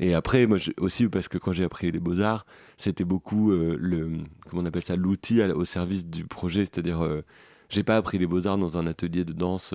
Et 0.00 0.14
après, 0.14 0.46
moi 0.46 0.58
aussi, 0.78 1.08
parce 1.08 1.28
que 1.28 1.38
quand 1.38 1.52
j'ai 1.52 1.64
appris 1.64 1.90
les 1.90 1.98
beaux-arts, 1.98 2.46
c'était 2.76 3.04
beaucoup 3.04 3.50
euh, 3.52 3.76
le, 3.80 4.18
comment 4.48 4.62
on 4.62 4.66
appelle 4.66 4.82
ça, 4.82 4.96
l'outil 4.96 5.42
au 5.42 5.64
service 5.64 6.06
du 6.06 6.24
projet. 6.24 6.60
C'est-à-dire, 6.60 7.02
euh, 7.02 7.24
j'ai 7.68 7.82
pas 7.82 7.96
appris 7.96 8.18
les 8.18 8.26
beaux-arts 8.26 8.58
dans 8.58 8.78
un 8.78 8.86
atelier 8.86 9.24
de 9.24 9.32
danse 9.32 9.74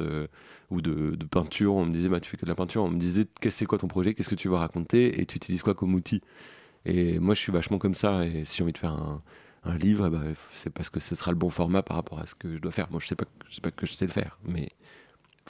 ou 0.72 0.82
de, 0.82 1.18
peinture. 1.30 1.75
On 1.75 1.86
me 1.86 1.94
disait, 1.94 2.10
bah, 2.10 2.20
tu 2.20 2.30
fais 2.30 2.38
que 2.38 2.46
de 2.46 2.50
la 2.50 2.56
peinture. 2.56 2.84
On 2.84 2.89
me 2.89 3.00
disait, 3.00 3.25
c'est 3.50 3.65
quoi 3.65 3.77
ton 3.77 3.88
projet? 3.88 4.13
Qu'est-ce 4.13 4.30
que 4.30 4.36
tu 4.36 4.48
vas 4.50 4.60
raconter? 4.60 5.20
Et 5.22 5.25
tu 5.25 5.36
utilises 5.38 5.62
quoi 5.62 5.74
comme 5.75 5.94
outil? 5.94 6.22
Et 6.86 7.20
moi, 7.20 7.34
je 7.34 7.39
suis 7.39 7.51
vachement 7.51 7.77
comme 7.77 7.94
ça. 7.94 8.25
Et 8.25 8.46
si 8.46 8.58
j'ai 8.58 8.63
envie 8.63 8.74
de 8.74 8.77
faire 8.77 8.94
un, 8.94 9.22
livre, 9.77 10.10
bah, 10.10 10.22
c'est 10.53 10.70
parce 10.70 10.89
que 10.89 11.00
ce 11.00 11.15
sera 11.15 11.32
le 11.32 11.38
bon 11.38 11.50
format 11.50 11.84
par 11.84 11.98
rapport 11.98 12.20
à 12.20 12.25
ce 12.25 12.36
que 12.36 12.53
je 12.53 12.60
dois 12.60 12.72
faire. 12.72 12.88
Moi, 12.92 13.00
je 13.01 13.08
sais 13.08 13.15
pas, 13.15 13.25
je 13.50 13.56
sais 13.56 13.62
pas 13.62 13.72
que 13.72 13.86
je 13.86 13.94
sais 13.94 14.06
le 14.06 14.12
faire, 14.12 14.38
mais 14.46 14.70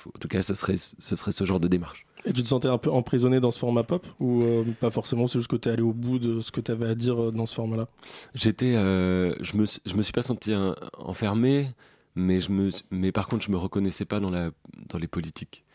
en 0.05 0.19
tout 0.19 0.27
cas, 0.27 0.41
ce 0.41 0.53
serait, 0.53 0.77
ce 0.77 1.15
serait 1.15 1.31
ce 1.31 1.45
genre 1.45 1.59
de 1.59 1.67
démarche. 1.67 2.05
Et 2.25 2.33
tu 2.33 2.41
te 2.41 2.47
sentais 2.47 2.67
un 2.67 2.77
peu 2.77 2.91
emprisonné 2.91 3.39
dans 3.39 3.51
ce 3.51 3.59
format 3.59 3.83
pop 3.83 4.05
ou 4.19 4.43
euh, 4.43 4.63
pas 4.79 4.89
forcément 4.89 5.27
C'est 5.27 5.39
juste 5.39 5.49
que 5.49 5.55
tu 5.55 5.69
es 5.69 5.71
allé 5.71 5.81
au 5.81 5.93
bout 5.93 6.19
de 6.19 6.41
ce 6.41 6.51
que 6.51 6.61
tu 6.61 6.71
avais 6.71 6.87
à 6.87 6.95
dire 6.95 7.21
euh, 7.21 7.31
dans 7.31 7.45
ce 7.45 7.55
format-là? 7.55 7.87
J'étais, 8.33 8.75
euh, 8.75 9.33
je 9.41 9.57
me, 9.57 9.65
je 9.65 9.95
me 9.95 10.01
suis 10.01 10.13
pas 10.13 10.23
senti 10.23 10.53
enfermé, 10.97 11.69
mais 12.15 12.39
je 12.39 12.51
me, 12.51 12.69
mais 12.91 13.11
par 13.11 13.27
contre, 13.27 13.45
je 13.45 13.51
me 13.51 13.57
reconnaissais 13.57 14.05
pas 14.05 14.19
dans 14.19 14.29
la, 14.29 14.51
dans 14.89 14.97
les 14.97 15.07
politiques. 15.07 15.65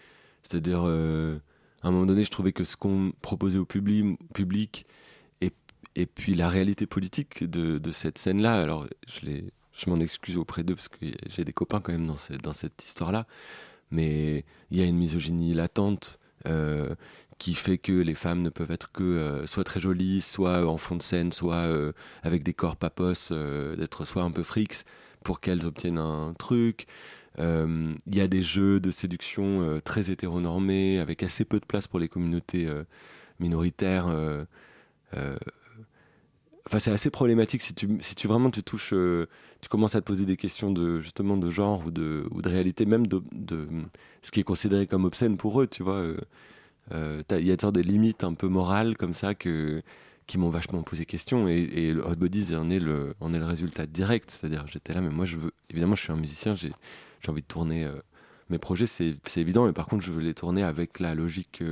C'est-à-dire, 0.43 0.85
à 0.85 0.87
un 0.87 1.91
moment 1.91 2.07
donné, 2.07 2.25
je 2.25 2.31
trouvais 2.31 2.53
que 2.53 2.65
ce 2.65 2.77
qu'on 2.77 3.13
proposait 3.21 3.59
au 3.59 3.67
public, 3.67 4.19
public 4.33 4.87
et 5.99 6.07
puis 6.07 6.35
la 6.35 6.49
réalité 6.49 6.87
politique 6.87 7.43
de, 7.45 7.79
de 7.79 7.91
cette 7.91 8.19
scène-là, 8.19 8.63
alors 8.63 8.87
je, 9.09 9.41
je 9.73 9.91
m'en 9.91 9.99
excuse 9.99 10.37
auprès 10.37 10.63
d'eux 10.63 10.77
parce 10.77 10.89
que 10.89 10.99
j'ai 11.29 11.45
des 11.45 11.53
copains 11.53 11.81
quand 11.81 11.93
même 11.93 12.07
dans, 12.07 12.17
dans 12.43 12.53
cette 12.53 12.85
histoire-là, 12.85 13.27
mais 13.91 14.45
il 14.71 14.79
y 14.79 14.81
a 14.81 14.85
une 14.85 14.97
misogynie 14.97 15.55
latente 15.55 16.21
euh, 16.49 16.95
qui 17.39 17.55
fait 17.55 17.79
que 17.79 17.93
les 17.93 18.17
femmes 18.17 18.43
ne 18.43 18.51
peuvent 18.51 18.73
être 18.73 18.91
que 18.91 19.05
euh, 19.05 19.47
soit 19.47 19.63
très 19.63 19.79
jolies, 19.79 20.21
soit 20.21 20.67
en 20.67 20.77
fond 20.77 20.97
de 20.97 21.03
scène, 21.03 21.31
soit 21.31 21.55
euh, 21.55 21.93
avec 22.25 22.43
des 22.43 22.53
corps 22.53 22.77
papos, 22.77 23.33
d'être 23.77 24.05
soit 24.05 24.23
un 24.25 24.33
peu 24.33 24.43
frics 24.43 24.85
pour 25.23 25.41
qu'elles 25.41 25.65
obtiennent 25.67 25.99
un 25.99 26.35
truc. 26.39 26.87
Il 27.39 27.95
y 28.07 28.21
a 28.21 28.27
des 28.27 28.43
jeux 28.43 28.81
de 28.81 28.91
séduction 28.91 29.81
très 29.85 30.11
hétéronormés, 30.11 30.99
avec 30.99 31.23
assez 31.23 31.45
peu 31.45 31.61
de 31.61 31.65
place 31.65 31.87
pour 31.87 32.01
les 32.01 32.09
communautés 32.09 32.69
minoritaires 33.39 34.09
Enfin, 36.69 36.81
c'est 36.81 36.91
assez 36.91 37.09
problématique 37.09 37.63
si 37.63 37.73
tu, 37.73 37.89
si 38.01 38.15
tu 38.15 38.29
vraiment 38.29 38.51
te 38.51 38.61
touches, 38.61 38.93
euh, 38.93 39.27
tu 39.63 39.71
commences 39.71 39.95
à 39.95 40.03
te 40.03 40.07
poser 40.07 40.27
des 40.27 40.37
questions 40.37 40.71
de 40.71 41.01
justement 41.01 41.39
de 41.39 41.49
genre 41.49 41.87
ou 41.87 41.91
de, 41.91 42.27
ou 42.31 42.43
de 42.43 42.49
réalité, 42.51 42.85
même 42.85 43.07
de, 43.07 43.23
de 43.33 43.67
ce 44.21 44.31
qui 44.31 44.41
est 44.41 44.45
considéré 44.45 44.87
comme 44.87 45.07
obscène 45.07 45.39
pour 45.39 45.63
eux, 45.63 45.67
tu 45.67 45.83
vois. 45.83 45.95
Euh, 45.95 46.19
euh, 46.93 47.23
il 47.31 47.47
y 47.47 47.53
a 47.53 47.57
des 47.57 47.83
limites 47.83 48.23
un 48.23 48.35
peu 48.35 48.49
morales 48.49 48.99
comme 48.99 49.15
ça 49.15 49.35
que, 49.35 49.83
qui 50.27 50.37
m'ont 50.37 50.51
vachement 50.51 50.83
posé 50.83 51.07
question 51.07 51.49
et, 51.49 51.55
et 51.55 51.95
le 51.95 52.07
Hot 52.07 52.17
Bodies 52.17 52.55
en 52.55 52.69
est 52.69 52.81
le, 52.81 53.15
en 53.21 53.33
est 53.33 53.39
le 53.39 53.47
résultat 53.47 53.87
direct. 53.87 54.31
C'est-à-dire, 54.31 54.67
j'étais 54.67 54.93
là, 54.93 55.01
mais 55.01 55.09
moi, 55.09 55.25
je 55.25 55.39
veux, 55.39 55.53
évidemment, 55.71 55.95
je 55.95 56.03
suis 56.03 56.13
un 56.13 56.17
musicien, 56.17 56.55
j'ai 56.55 56.73
envie 57.29 57.41
de 57.41 57.47
tourner 57.47 57.91
mes 58.51 58.59
projets, 58.59 58.87
c'est 58.87 59.17
évident, 59.37 59.65
mais 59.65 59.73
par 59.73 59.87
contre, 59.87 60.05
je 60.05 60.13
veux 60.13 60.21
les 60.21 60.35
tourner 60.35 60.65
avec 60.65 61.01
la 61.01 61.15
logique. 61.15 61.63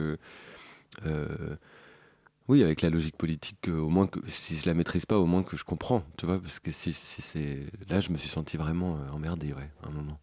Oui, 2.48 2.62
avec 2.62 2.80
la 2.82 2.90
logique 2.90 3.16
politique, 3.16 3.68
au 3.68 3.88
moins 3.88 4.06
que 4.06 4.20
si 4.28 4.56
je 4.56 4.66
la 4.66 4.74
maîtrise 4.74 5.04
pas, 5.04 5.18
au 5.18 5.26
moins 5.26 5.42
que 5.42 5.56
je 5.56 5.64
comprends, 5.64 6.04
tu 6.16 6.26
vois, 6.26 6.38
parce 6.38 6.60
que 6.60 6.70
si, 6.70 6.92
si 6.92 7.20
c'est 7.20 7.66
là, 7.90 7.98
je 7.98 8.10
me 8.10 8.16
suis 8.16 8.28
senti 8.28 8.56
vraiment 8.56 8.94
euh, 8.94 9.16
emmerdé, 9.16 9.48
ouais, 9.48 9.68
à 9.82 9.88
un 9.88 9.90
moment. 9.90 10.20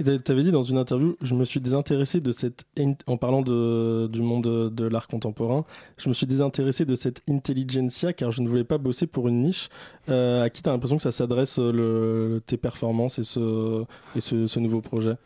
Et 0.00 0.04
tu 0.04 0.32
avais 0.32 0.42
dit 0.42 0.52
dans 0.52 0.62
une 0.62 0.78
interview, 0.78 1.16
je 1.20 1.34
me 1.34 1.44
suis 1.44 1.60
désintéressé 1.60 2.20
de 2.20 2.32
cette, 2.32 2.64
en 3.06 3.18
parlant 3.18 3.42
de, 3.42 4.08
du 4.10 4.22
monde 4.22 4.72
de, 4.72 4.88
l'art 4.88 5.06
contemporain, 5.06 5.66
je 5.98 6.08
me 6.08 6.14
suis 6.14 6.26
désintéressé 6.26 6.86
de 6.86 6.94
cette 6.94 7.20
intelligentsia 7.28 8.14
car 8.14 8.30
je 8.30 8.40
ne 8.40 8.48
voulais 8.48 8.64
pas 8.64 8.78
bosser 8.78 9.06
pour 9.06 9.28
une 9.28 9.42
niche. 9.42 9.68
Euh, 10.08 10.44
à 10.44 10.50
qui 10.50 10.62
tu 10.62 10.68
as 10.68 10.72
l'impression 10.72 10.96
que 10.96 11.02
ça 11.02 11.12
s'adresse 11.12 11.58
le, 11.58 12.40
tes 12.46 12.56
performances 12.56 13.18
et 13.18 13.24
ce, 13.24 13.84
et 14.14 14.20
ce, 14.20 14.46
ce 14.46 14.60
nouveau 14.60 14.80
projet? 14.80 15.16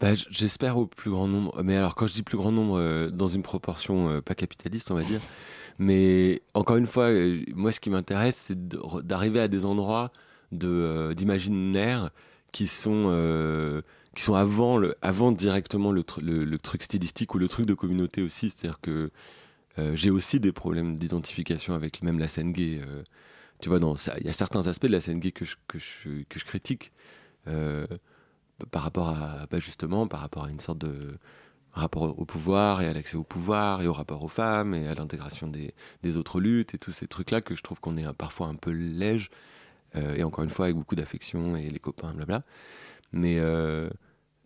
Bah, 0.00 0.14
J'espère 0.14 0.78
au 0.78 0.86
plus 0.86 1.10
grand 1.10 1.26
nombre. 1.26 1.60
Mais 1.62 1.76
alors, 1.76 1.94
quand 1.94 2.06
je 2.06 2.14
dis 2.14 2.22
plus 2.22 2.38
grand 2.38 2.52
nombre, 2.52 2.78
euh, 2.78 3.10
dans 3.10 3.26
une 3.26 3.42
proportion 3.42 4.22
pas 4.22 4.34
capitaliste, 4.34 4.92
on 4.92 4.94
va 4.94 5.02
dire, 5.02 5.20
mais 5.80 6.42
encore 6.52 6.76
une 6.76 6.86
fois, 6.86 7.04
euh, 7.04 7.42
moi, 7.54 7.72
ce 7.72 7.80
qui 7.80 7.88
m'intéresse, 7.88 8.36
c'est 8.36 8.68
d'arriver 8.68 9.40
à 9.40 9.48
des 9.48 9.64
endroits 9.64 10.12
de 10.52 10.68
euh, 10.68 11.14
d'imaginaire 11.14 12.10
qui 12.52 12.66
sont 12.66 13.04
euh, 13.06 13.80
qui 14.14 14.22
sont 14.22 14.34
avant 14.34 14.76
le 14.76 14.94
avant 15.00 15.32
directement 15.32 15.90
le, 15.90 16.04
le, 16.20 16.58
truc 16.58 16.82
stylistique 16.82 17.34
ou 17.34 17.38
le 17.38 17.48
truc 17.48 17.64
de 17.64 17.72
communauté 17.72 18.20
aussi. 18.20 18.50
C'est-à-dire 18.50 18.80
que 18.82 19.10
j'ai 19.94 20.10
aussi 20.10 20.38
des 20.38 20.52
problèmes 20.52 20.96
d'identification 20.96 21.72
avec 21.72 22.02
même 22.02 22.18
la 22.18 22.28
scène 22.28 22.52
gay. 22.52 22.82
tu 23.60 23.70
vois, 23.70 23.78
il 24.18 24.26
y 24.26 24.28
a 24.28 24.34
certains 24.34 24.66
aspects 24.66 24.86
de 24.86 24.92
la 24.92 25.00
scène 25.00 25.18
gay 25.18 25.32
que 25.32 25.46
je, 25.46 25.56
que 25.66 25.78
je, 25.78 26.24
que 26.28 26.38
je 26.38 26.44
critique 26.44 26.92
par 28.70 28.82
rapport 28.82 29.08
à, 29.08 29.46
bah, 29.50 29.58
justement, 29.60 30.06
par 30.06 30.20
rapport 30.20 30.44
à 30.44 30.50
une 30.50 30.60
sorte 30.60 30.78
de 30.78 31.18
rapport 31.72 32.18
au 32.18 32.24
pouvoir 32.24 32.82
et 32.82 32.86
à 32.86 32.92
l'accès 32.92 33.16
au 33.16 33.22
pouvoir 33.22 33.82
et 33.82 33.86
au 33.86 33.92
rapport 33.92 34.22
aux 34.22 34.28
femmes 34.28 34.74
et 34.74 34.88
à 34.88 34.94
l'intégration 34.94 35.46
des, 35.46 35.72
des, 36.02 36.16
autres 36.16 36.40
luttes 36.40 36.74
et 36.74 36.78
tous 36.78 36.90
ces 36.90 37.06
trucs-là 37.06 37.40
que 37.40 37.54
je 37.54 37.62
trouve 37.62 37.80
qu'on 37.80 37.96
est 37.96 38.12
parfois 38.14 38.48
un 38.48 38.56
peu 38.56 38.70
léger 38.70 39.28
euh, 39.96 40.14
et 40.14 40.22
encore 40.22 40.44
une 40.44 40.50
fois 40.50 40.66
avec 40.66 40.76
beaucoup 40.76 40.94
d'affection 40.94 41.56
et 41.56 41.68
les 41.68 41.78
copains, 41.78 42.12
blabla. 42.12 42.42
Mais 43.12 43.36
euh, 43.38 43.90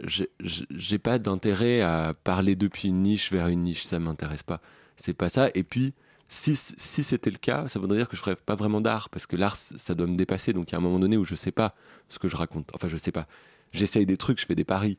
j'ai 0.01 0.99
pas 0.99 1.19
d'intérêt 1.19 1.81
à 1.81 2.15
parler 2.25 2.57
depuis 2.57 2.89
une 2.89 3.03
niche 3.03 3.31
vers 3.31 3.49
une 3.49 3.63
niche, 3.63 3.85
ça 3.85 3.99
m'intéresse 3.99 4.43
pas. 4.43 4.61
C'est 4.97 5.15
pas 5.15 5.29
ça. 5.29 5.51
Et 5.55 5.65
puis, 5.65 5.95
si, 6.29 6.57
si 6.57 7.03
c'était 7.03 7.31
le 7.31 7.39
cas, 7.39 7.69
ça 7.69 7.79
voudrait 7.79 7.99
dire 7.99 8.09
que 8.09 8.17
je 8.17 8.23
ferais 8.23 8.37
pas 8.37 8.55
vraiment 8.55 8.81
d'art 8.81 9.09
parce 9.11 9.27
que 9.27 9.37
l'art, 9.37 9.57
ça 9.57 9.95
doit 9.95 10.07
me 10.07 10.17
dépasser. 10.17 10.53
Donc 10.53 10.71
il 10.71 10.73
y 10.73 10.75
a 10.77 10.79
un 10.79 10.83
moment 10.83 10.99
donné 10.99 11.17
où 11.17 11.25
je 11.25 11.35
sais 11.35 11.53
pas 11.53 11.75
ce 12.09 12.19
que 12.19 12.29
je 12.29 12.37
raconte. 12.37 12.71
Enfin, 12.75 12.89
je 12.89 12.97
sais 12.97 13.13
pas. 13.13 13.27
J'essaye 13.73 14.07
des 14.07 14.17
trucs, 14.17 14.41
je 14.41 14.47
fais 14.47 14.55
des 14.55 14.65
paris. 14.65 14.99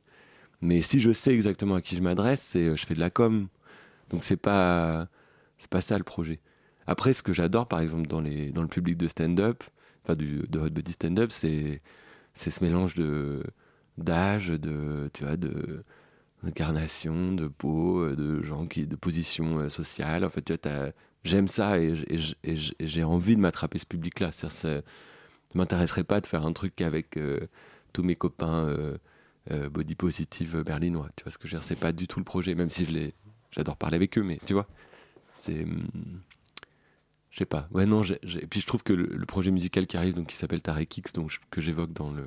Mais 0.66 0.82
si 0.82 1.00
je 1.00 1.12
sais 1.14 1.34
exactement 1.34 1.76
à 1.76 1.82
qui 1.82 1.96
je 1.96 2.02
m'adresse, 2.02 2.42
c'est 2.42 2.70
euh, 2.70 2.76
je 2.76 2.86
fais 2.86 2.96
de 2.96 3.00
la 3.00 3.10
com. 3.12 3.48
Donc 4.10 4.24
c'est 4.24 4.38
pas 4.38 5.08
c'est 5.58 5.70
pas 5.70 5.82
ça 5.82 5.98
le 5.98 6.04
projet. 6.04 6.40
Après, 6.88 7.14
ce 7.14 7.24
que 7.24 7.34
j'adore, 7.34 7.68
par 7.68 7.80
exemple, 7.80 8.08
dans, 8.08 8.22
les, 8.22 8.52
dans 8.52 8.62
le 8.62 8.68
public 8.68 8.98
de 8.98 9.08
stand-up, 9.08 9.64
enfin 10.04 10.16
de 10.16 10.60
Hot 10.60 10.70
Body 10.70 10.92
stand-up, 10.92 11.32
c'est, 11.32 11.82
c'est 12.34 12.52
ce 12.52 12.64
mélange 12.64 12.96
de, 12.96 13.44
d'âge, 13.98 14.50
de, 14.50 15.10
tu 15.14 15.24
vois, 15.24 15.38
de, 15.38 15.84
d'incarnation, 16.44 17.34
de 17.34 17.48
peau, 17.48 18.08
de 18.16 18.44
gens 18.44 18.68
qui, 18.68 18.86
de 18.88 18.96
position 18.96 19.60
euh, 19.60 19.70
sociale. 19.70 20.26
En 20.26 20.30
fait, 20.30 20.44
tu 20.44 20.54
vois, 20.54 20.92
j'aime 21.24 21.48
ça 21.48 21.80
et, 21.80 21.96
j'ai 22.80 23.04
envie 23.04 23.36
de 23.36 23.42
m'attraper 23.42 23.80
ce 23.80 23.86
public-là. 23.86 24.32
Ça 24.32 24.70
ne 24.70 24.82
m'intéresserait 25.56 26.04
pas 26.04 26.22
de 26.22 26.28
faire 26.28 26.46
un 26.46 26.54
truc 26.54 26.82
avec 26.82 27.18
euh, 27.18 27.48
tous 27.94 28.04
mes 28.04 28.16
copains 28.16 28.68
body 29.50 29.96
positive 29.96 30.64
berlinois. 30.64 31.10
Tu 31.16 31.24
vois 31.24 31.32
ce 31.32 31.38
que 31.38 31.48
je 31.48 31.54
veux 31.54 31.60
dire 31.60 31.68
C'est 31.68 31.80
pas 31.80 31.92
du 31.92 32.08
tout 32.08 32.20
le 32.20 32.26
projet, 32.26 32.56
même 32.56 32.70
si 32.70 32.86
je 32.86 32.92
l'ai, 32.92 33.14
j'adore 33.52 33.78
parler 33.78 33.96
avec 33.96 34.18
eux, 34.18 34.24
mais 34.24 34.40
tu 34.46 34.54
vois, 34.54 34.68
c'est, 35.40 35.64
hum, 35.64 35.88
je 37.36 37.40
sais 37.40 37.46
pas. 37.46 37.68
Ouais 37.72 37.86
non, 37.86 38.02
puis 38.50 38.62
je 38.62 38.66
trouve 38.66 38.82
que 38.82 38.94
le, 38.94 39.26
projet 39.26 39.52
musical 39.52 39.88
qui 39.88 39.98
arrive, 39.98 40.16
donc 40.16 40.28
qui 40.28 40.38
s'appelle 40.38 40.62
Tarek 40.62 40.98
X, 40.98 41.12
donc 41.12 41.38
que 41.52 41.60
j'évoque 41.60 41.92
dans 41.92 42.12
le 42.12 42.26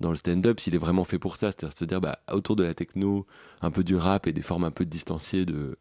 dans 0.00 0.10
le 0.10 0.16
stand-up, 0.16 0.60
il 0.66 0.74
est 0.74 0.78
vraiment 0.78 1.04
fait 1.04 1.18
pour 1.18 1.36
ça, 1.36 1.52
c'est-à-dire 1.52 1.76
se 1.76 1.84
dire 1.84 2.00
bah 2.00 2.18
autour 2.30 2.56
de 2.56 2.64
la 2.64 2.74
techno, 2.74 3.24
un 3.62 3.70
peu 3.70 3.84
du 3.84 3.96
rap 3.96 4.26
et 4.26 4.32
des 4.32 4.42
formes 4.42 4.64
un 4.64 4.72
peu 4.72 4.84
distanciées 4.84 5.46
de 5.46 5.78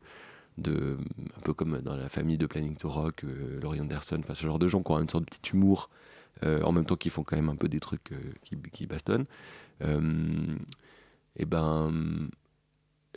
de 0.60 0.98
un 1.38 1.42
peu 1.42 1.54
comme 1.54 1.82
dans 1.82 1.96
la 1.96 2.08
famille 2.08 2.38
de 2.38 2.46
Planning 2.46 2.78
to 2.78 2.88
Rock, 2.88 3.24
euh, 3.24 3.60
Laurie 3.60 3.82
Anderson, 3.82 4.20
enfin 4.20 4.36
ce 4.36 4.46
genre 4.46 4.60
de 4.60 4.68
gens 4.68 4.84
qui 4.84 4.92
ont 4.92 5.00
une 5.00 5.10
sorte 5.10 5.26
de 5.26 5.36
petit 5.36 5.52
humour 5.54 5.90
euh, 5.90 5.96
en 6.44 6.72
même 6.72 6.86
temps 6.86 6.96
qu'ils 6.96 7.12
font 7.12 7.24
quand 7.24 7.36
même 7.36 7.50
un 7.50 7.56
peu 7.56 7.68
des 7.68 7.80
trucs 7.80 8.12
euh, 8.12 8.34
qui, 8.44 8.58
qui, 8.72 8.88
bastonnent. 8.88 9.26
et 9.82 11.46
ben 11.46 12.30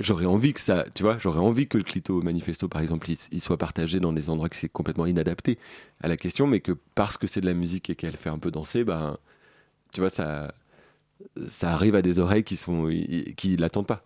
j'aurais 0.01 0.27
envie 0.27 0.53
que 0.53 0.61
ça, 0.61 0.85
tu 0.95 1.03
vois, 1.03 1.19
j'aurais 1.19 1.41
envie 1.41 1.67
que 1.67 1.79
le 1.79 1.85
Clito 1.85 2.23
Manifesto, 2.23 2.69
par 2.69 2.81
exemple, 2.83 3.09
il, 3.11 3.41
soit 3.41 3.57
partagé 3.57 4.01
dans 4.01 4.13
des 4.13 4.31
endroits 4.31 4.49
que 4.49 4.57
c'est 4.57 4.69
complètement 4.69 5.07
inadapté 5.07 5.59
à 6.01 6.09
la 6.09 6.17
question, 6.17 6.47
mais 6.47 6.61
que 6.61 6.73
parce 6.95 7.19
que 7.19 7.27
c'est 7.27 7.41
de 7.41 7.47
la 7.47 7.55
musique 7.55 7.91
et 7.91 7.97
qu'elle 7.97 8.17
fait 8.17 8.31
un 8.31 8.39
peu 8.39 8.51
danser, 8.51 8.85
ben, 8.85 9.19
tu 9.93 10.01
vois, 10.01 10.11
ça, 10.11 10.55
ça 11.49 11.73
arrive 11.73 11.95
à 11.95 12.03
des 12.03 12.19
oreilles 12.19 12.45
qui 12.45 12.57
sont, 12.57 12.89
qui 13.37 13.57
l'attendent 13.57 13.87
pas. 13.87 14.03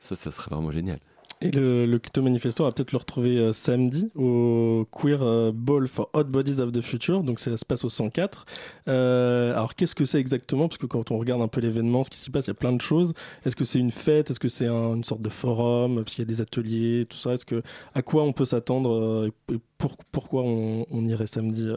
Ça, 0.00 0.16
ça 0.16 0.30
serait 0.30 0.54
vraiment 0.54 0.70
génial. 0.70 1.00
Et 1.42 1.50
le, 1.50 1.86
le 1.86 2.22
Manifesto, 2.22 2.62
on 2.62 2.66
va 2.66 2.72
peut-être 2.72 2.92
le 2.92 2.98
retrouver 2.98 3.36
euh, 3.36 3.52
samedi 3.52 4.12
au 4.14 4.86
Queer 4.92 5.20
euh, 5.22 5.50
Ball 5.52 5.88
for 5.88 6.08
Hot 6.12 6.24
Bodies 6.24 6.60
of 6.60 6.70
the 6.70 6.80
Future. 6.80 7.24
Donc 7.24 7.40
ça 7.40 7.56
se 7.56 7.64
passe 7.64 7.84
au 7.84 7.88
104. 7.88 8.46
Euh, 8.86 9.52
alors 9.52 9.74
qu'est-ce 9.74 9.96
que 9.96 10.04
c'est 10.04 10.20
exactement? 10.20 10.68
Parce 10.68 10.78
que 10.78 10.86
quand 10.86 11.10
on 11.10 11.18
regarde 11.18 11.42
un 11.42 11.48
peu 11.48 11.60
l'événement, 11.60 12.04
ce 12.04 12.10
qui 12.10 12.18
s'y 12.18 12.30
passe, 12.30 12.46
il 12.46 12.50
y 12.50 12.52
a 12.52 12.54
plein 12.54 12.72
de 12.72 12.80
choses. 12.80 13.12
Est-ce 13.44 13.56
que 13.56 13.64
c'est 13.64 13.80
une 13.80 13.90
fête? 13.90 14.30
Est-ce 14.30 14.38
que 14.38 14.46
c'est 14.46 14.68
une 14.68 15.02
sorte 15.02 15.20
de 15.20 15.28
forum? 15.28 15.96
Parce 15.96 16.14
qu'il 16.14 16.22
y 16.22 16.28
a 16.28 16.32
des 16.32 16.40
ateliers, 16.40 17.06
tout 17.08 17.18
ça. 17.18 17.32
Est-ce 17.32 17.44
que 17.44 17.60
à 17.96 18.02
quoi 18.02 18.22
on 18.22 18.32
peut 18.32 18.44
s'attendre 18.44 19.28
et 19.50 19.58
pour, 19.78 19.96
pourquoi 20.12 20.42
on, 20.44 21.04
irait 21.06 21.26
samedi 21.26 21.68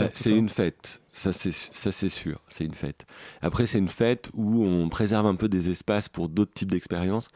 bah, 0.00 0.10
C'est 0.14 0.36
une 0.36 0.48
fête. 0.48 1.00
Ça, 1.16 1.32
c'est 1.32 2.08
sûr, 2.10 2.42
c'est 2.46 2.66
une 2.66 2.74
fête. 2.74 3.06
Après, 3.40 3.66
c'est 3.66 3.78
une 3.78 3.88
fête 3.88 4.28
où 4.34 4.64
on 4.64 4.90
préserve 4.90 5.24
un 5.26 5.34
peu 5.34 5.48
des 5.48 5.70
espaces 5.70 6.10
pour 6.10 6.28
d'autres 6.28 6.52
types 6.52 6.70
d'expériences. 6.70 7.28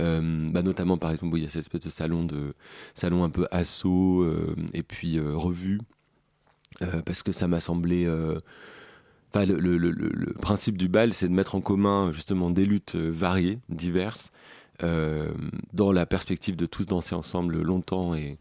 Euh, 0.00 0.50
bah, 0.50 0.62
notamment, 0.62 0.98
par 0.98 1.12
exemple, 1.12 1.38
il 1.38 1.44
y 1.44 1.46
a 1.46 1.48
cette 1.48 1.62
espèce 1.62 1.82
de 1.82 1.88
salon, 1.88 2.24
de, 2.24 2.54
salon 2.94 3.22
un 3.22 3.30
peu 3.30 3.46
assaut 3.52 4.22
euh, 4.22 4.56
et 4.74 4.82
puis 4.82 5.18
euh, 5.18 5.36
revue. 5.36 5.80
parce 7.06 7.22
que 7.22 7.30
ça 7.30 7.46
m'a 7.46 7.60
semblé. 7.60 8.06
Le, 8.06 9.60
le, 9.60 9.76
le, 9.76 10.32
principe 10.40 10.76
du 10.76 10.88
bal, 10.88 11.12
c'est 11.12 11.28
de 11.28 11.32
mettre 11.32 11.54
en 11.54 11.60
commun 11.60 12.10
justement 12.10 12.50
des 12.50 12.64
luttes 12.64 12.96
variées, 12.96 13.60
diverses, 13.68 14.32
dans 14.80 15.92
la 15.92 16.06
perspective 16.06 16.56
de 16.56 16.66
tous 16.66 16.86
danser 16.86 17.14
ensemble 17.14 17.62
longtemps 17.62 18.16
et, 18.16 18.36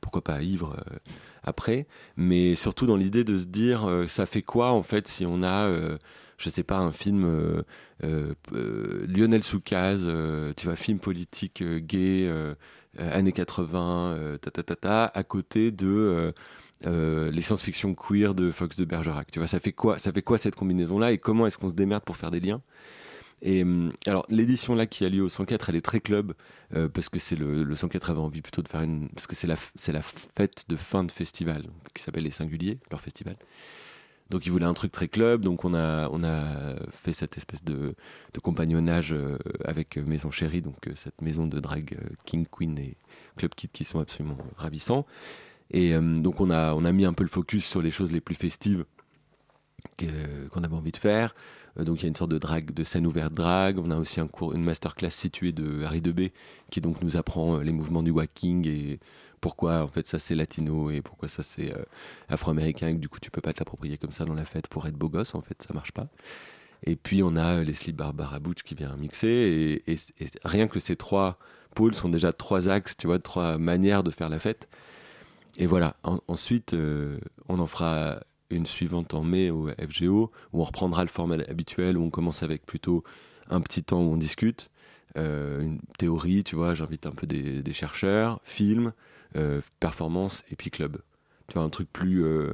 pourquoi 0.00 0.22
pas 0.22 0.42
ivre 0.42 0.76
euh, 0.78 0.96
après, 1.42 1.86
mais 2.16 2.54
surtout 2.54 2.86
dans 2.86 2.96
l'idée 2.96 3.24
de 3.24 3.36
se 3.38 3.46
dire 3.46 3.88
euh, 3.88 4.06
ça 4.06 4.26
fait 4.26 4.42
quoi 4.42 4.72
en 4.72 4.82
fait 4.82 5.08
si 5.08 5.24
on 5.26 5.42
a, 5.42 5.66
euh, 5.66 5.98
je 6.36 6.48
sais 6.48 6.62
pas, 6.62 6.78
un 6.78 6.92
film 6.92 7.64
Lionel 8.00 9.42
Soukaz, 9.42 10.08
tu 10.56 10.66
vois, 10.66 10.76
film 10.76 10.98
politique 10.98 11.64
gay, 11.64 12.30
années 12.96 13.32
80, 13.32 14.38
ta, 14.40 14.50
ta, 14.50 14.62
ta, 14.62 14.76
ta, 14.76 15.04
à 15.06 15.22
côté 15.24 15.72
de 15.72 16.32
les 16.84 17.42
science-fiction 17.42 17.94
queer 17.94 18.36
de 18.36 18.52
Fox 18.52 18.76
de 18.76 18.84
Bergerac. 18.84 19.32
Tu 19.32 19.40
vois, 19.40 19.48
ça 19.48 19.58
fait 19.58 19.72
quoi, 19.72 19.98
ça 19.98 20.12
fait 20.12 20.22
quoi 20.22 20.38
cette 20.38 20.54
combinaison-là 20.54 21.10
et 21.10 21.18
comment 21.18 21.46
est-ce 21.48 21.58
qu'on 21.58 21.70
se 21.70 21.74
démerde 21.74 22.04
pour 22.04 22.16
faire 22.16 22.30
des 22.30 22.40
liens? 22.40 22.62
Et 23.42 23.62
hum, 23.62 23.92
alors 24.06 24.26
l'édition 24.28 24.74
là 24.74 24.86
qui 24.86 25.04
a 25.04 25.08
lieu 25.08 25.22
au 25.22 25.28
104, 25.28 25.68
elle 25.68 25.76
est 25.76 25.80
très 25.84 26.00
club 26.00 26.34
euh, 26.74 26.88
parce 26.88 27.08
que 27.08 27.18
c'est 27.18 27.36
le, 27.36 27.62
le 27.62 27.76
104 27.76 28.10
avait 28.10 28.20
envie 28.20 28.42
plutôt 28.42 28.62
de 28.62 28.68
faire 28.68 28.82
une 28.82 29.08
parce 29.10 29.26
que 29.26 29.36
c'est 29.36 29.46
la 29.46 29.56
c'est 29.76 29.92
la 29.92 30.02
fête 30.02 30.64
de 30.68 30.76
fin 30.76 31.04
de 31.04 31.12
festival 31.12 31.64
qui 31.94 32.02
s'appelle 32.02 32.24
les 32.24 32.30
Singuliers, 32.30 32.78
leur 32.90 33.00
festival. 33.00 33.36
Donc 34.30 34.44
ils 34.44 34.50
voulaient 34.50 34.66
un 34.66 34.74
truc 34.74 34.92
très 34.92 35.08
club, 35.08 35.42
donc 35.42 35.64
on 35.64 35.72
a 35.72 36.08
on 36.10 36.22
a 36.24 36.74
fait 36.90 37.12
cette 37.12 37.36
espèce 37.38 37.64
de, 37.64 37.94
compagnonnage 38.42 39.12
euh, 39.12 39.38
avec 39.64 39.96
Maison 39.96 40.30
Chérie, 40.30 40.60
donc 40.60 40.86
euh, 40.86 40.92
cette 40.96 41.22
maison 41.22 41.46
de 41.46 41.60
drag 41.60 41.98
King 42.26 42.46
Queen 42.50 42.78
et 42.78 42.96
Club 43.36 43.54
Kid 43.54 43.72
qui 43.72 43.84
sont 43.84 44.00
absolument 44.00 44.36
ravissants. 44.56 45.06
Et 45.70 45.92
donc 45.92 46.40
on 46.40 46.50
a 46.50 46.72
on 46.72 46.86
a 46.86 46.92
mis 46.92 47.04
un 47.04 47.12
peu 47.12 47.24
le 47.24 47.28
focus 47.28 47.66
sur 47.66 47.82
les 47.82 47.90
choses 47.90 48.10
les 48.10 48.22
plus 48.22 48.34
festives 48.34 48.86
qu'on 49.98 50.62
avait 50.62 50.74
envie 50.74 50.92
de 50.92 50.96
faire. 50.96 51.34
Euh, 51.78 51.84
donc 51.84 52.00
il 52.00 52.02
y 52.02 52.06
a 52.06 52.08
une 52.08 52.16
sorte 52.16 52.30
de 52.30 52.38
drag, 52.38 52.72
de 52.72 52.84
scène 52.84 53.06
ouverte 53.06 53.34
drag. 53.34 53.78
On 53.78 53.90
a 53.90 53.96
aussi 53.96 54.20
un 54.20 54.26
cours, 54.26 54.54
une 54.54 54.64
masterclass 54.64 55.10
située 55.10 55.52
de 55.52 55.84
Harry 55.84 56.00
Debé 56.00 56.32
qui 56.70 56.80
donc 56.80 57.02
nous 57.02 57.16
apprend 57.16 57.56
euh, 57.56 57.62
les 57.62 57.72
mouvements 57.72 58.02
du 58.02 58.10
walking 58.10 58.66
et 58.66 59.00
pourquoi 59.40 59.82
en 59.82 59.88
fait 59.88 60.06
ça 60.06 60.18
c'est 60.18 60.34
latino 60.34 60.90
et 60.90 61.00
pourquoi 61.00 61.28
ça 61.28 61.42
c'est 61.42 61.72
euh, 61.72 61.82
afro-américain 62.28 62.88
et 62.88 62.94
que 62.94 62.98
du 62.98 63.08
coup 63.08 63.20
tu 63.20 63.30
peux 63.30 63.40
pas 63.40 63.52
te 63.52 63.60
l'approprier 63.60 63.96
comme 63.96 64.10
ça 64.10 64.24
dans 64.24 64.34
la 64.34 64.44
fête 64.44 64.66
pour 64.66 64.86
être 64.86 64.96
beau 64.96 65.08
gosse 65.08 65.34
en 65.34 65.42
fait 65.42 65.62
ça 65.62 65.74
marche 65.74 65.92
pas. 65.92 66.08
Et 66.84 66.96
puis 66.96 67.22
on 67.22 67.36
a 67.36 67.62
Leslie 67.62 67.92
Barbara 67.92 68.38
Butch 68.38 68.62
qui 68.62 68.74
vient 68.74 68.96
mixer 68.96 69.82
et, 69.86 69.96
rien 70.44 70.68
que 70.68 70.78
ces 70.80 70.96
trois 70.96 71.38
pôles 71.74 71.94
sont 71.94 72.08
déjà 72.08 72.32
trois 72.32 72.68
axes, 72.68 72.96
tu 72.96 73.08
vois, 73.08 73.18
trois 73.18 73.58
manières 73.58 74.04
de 74.04 74.10
faire 74.10 74.28
la 74.28 74.38
fête. 74.38 74.68
Et 75.56 75.66
voilà. 75.66 75.96
ensuite, 76.28 76.76
on 77.48 77.58
en 77.58 77.66
fera 77.66 78.20
une 78.50 78.66
suivante 78.66 79.14
en 79.14 79.22
mai 79.22 79.50
au 79.50 79.68
FGO, 79.68 80.30
où 80.52 80.60
on 80.60 80.64
reprendra 80.64 81.02
le 81.02 81.08
format 81.08 81.36
habituel, 81.48 81.96
où 81.96 82.02
on 82.02 82.10
commence 82.10 82.42
avec 82.42 82.64
plutôt 82.66 83.04
un 83.50 83.60
petit 83.60 83.82
temps 83.82 84.00
où 84.00 84.12
on 84.12 84.16
discute, 84.16 84.70
euh, 85.16 85.60
une 85.60 85.80
théorie, 85.98 86.44
tu 86.44 86.56
vois, 86.56 86.74
j'invite 86.74 87.06
un 87.06 87.12
peu 87.12 87.26
des, 87.26 87.72
chercheurs, 87.72 88.40
films, 88.44 88.92
euh, 89.36 89.60
performance 89.80 90.44
et 90.50 90.56
puis 90.56 90.70
club. 90.70 90.98
Tu 91.48 91.54
vois, 91.54 91.62
un 91.62 91.70
truc 91.70 91.92
plus... 91.92 92.24
Euh, 92.24 92.52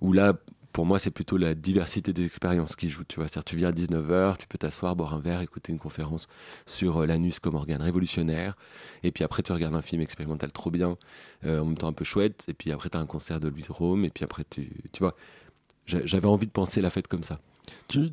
où 0.00 0.12
là, 0.12 0.34
pour 0.72 0.86
moi, 0.86 0.98
c'est 0.98 1.10
plutôt 1.10 1.36
la 1.36 1.54
diversité 1.54 2.12
des 2.12 2.24
expériences 2.24 2.76
qui 2.76 2.88
joue. 2.88 3.04
Tu 3.04 3.20
vois, 3.20 3.28
tu 3.28 3.56
viens 3.56 3.68
à 3.68 3.72
19h, 3.72 4.38
tu 4.38 4.46
peux 4.46 4.58
t'asseoir, 4.58 4.96
boire 4.96 5.14
un 5.14 5.20
verre, 5.20 5.40
écouter 5.40 5.72
une 5.72 5.78
conférence 5.78 6.28
sur 6.66 7.02
euh, 7.02 7.06
l'anus 7.06 7.40
comme 7.40 7.54
organe 7.54 7.82
révolutionnaire. 7.82 8.56
Et 9.02 9.12
puis 9.12 9.24
après, 9.24 9.42
tu 9.42 9.52
regardes 9.52 9.74
un 9.74 9.82
film 9.82 10.00
expérimental 10.00 10.50
trop 10.50 10.70
bien, 10.70 10.96
euh, 11.44 11.60
en 11.60 11.66
même 11.66 11.78
temps 11.78 11.88
un 11.88 11.92
peu 11.92 12.04
chouette. 12.04 12.44
Et 12.48 12.54
puis 12.54 12.72
après, 12.72 12.88
tu 12.88 12.96
as 12.96 13.00
un 13.00 13.06
concert 13.06 13.40
de 13.40 13.48
Louise 13.48 13.70
Rome. 13.70 14.04
Et 14.04 14.10
puis 14.10 14.24
après, 14.24 14.44
tu, 14.48 14.70
tu 14.92 15.00
vois, 15.00 15.14
j'avais 15.86 16.28
envie 16.28 16.46
de 16.46 16.52
penser 16.52 16.80
la 16.80 16.90
fête 16.90 17.08
comme 17.08 17.24
ça. 17.24 17.38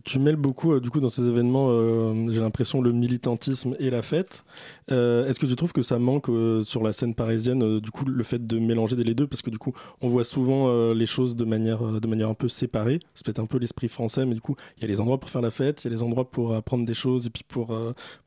Tu, 0.04 0.20
mêles 0.20 0.36
beaucoup, 0.36 0.74
euh, 0.74 0.82
du 0.82 0.90
coup, 0.90 1.00
dans 1.00 1.08
ces 1.08 1.26
événements, 1.26 1.68
euh, 1.70 2.28
j'ai 2.32 2.42
l'impression, 2.42 2.82
le 2.82 2.92
militantisme 2.92 3.78
et 3.80 3.90
la 3.90 4.02
fête. 4.02 4.44
Euh, 4.92 5.26
est-ce 5.26 5.40
que 5.40 5.46
tu 5.46 5.56
trouves 5.56 5.72
que 5.72 5.84
ça 5.84 6.00
manque 6.00 6.30
sur 6.66 6.84
la 6.84 6.92
scène 6.92 7.16
parisienne, 7.16 7.80
du 7.80 7.90
coup, 7.90 8.04
le 8.04 8.24
fait 8.24 8.46
de 8.46 8.60
mélanger 8.60 8.98
les 8.98 9.14
deux? 9.14 9.26
Parce 9.26 9.42
que, 9.42 9.50
du 9.50 9.58
coup, 9.58 9.74
on 10.02 10.10
voit 10.10 10.26
souvent 10.26 10.92
les 10.92 11.06
choses 11.06 11.36
de 11.36 11.46
manière, 11.46 11.82
de 11.82 12.08
manière 12.08 12.30
un 12.30 12.34
peu 12.34 12.50
séparée. 12.50 13.00
C'est 13.14 13.26
peut-être 13.26 13.40
un 13.40 13.46
peu 13.46 13.58
l'esprit 13.58 13.88
français, 13.88 14.26
mais 14.26 14.36
du 14.36 14.42
coup, 14.42 14.56
il 14.78 14.82
y 14.82 14.86
a 14.86 14.88
les 14.88 15.00
endroits 15.00 15.20
pour 15.20 15.30
faire 15.30 15.42
la 15.42 15.52
fête, 15.52 15.84
il 15.84 15.88
y 15.88 15.94
a 15.94 15.96
les 15.96 16.04
endroits 16.04 16.30
pour 16.30 16.56
apprendre 16.56 16.86
des 16.86 16.94
choses 16.94 17.28
et 17.28 17.30
puis 17.30 17.44
pour, 17.48 17.78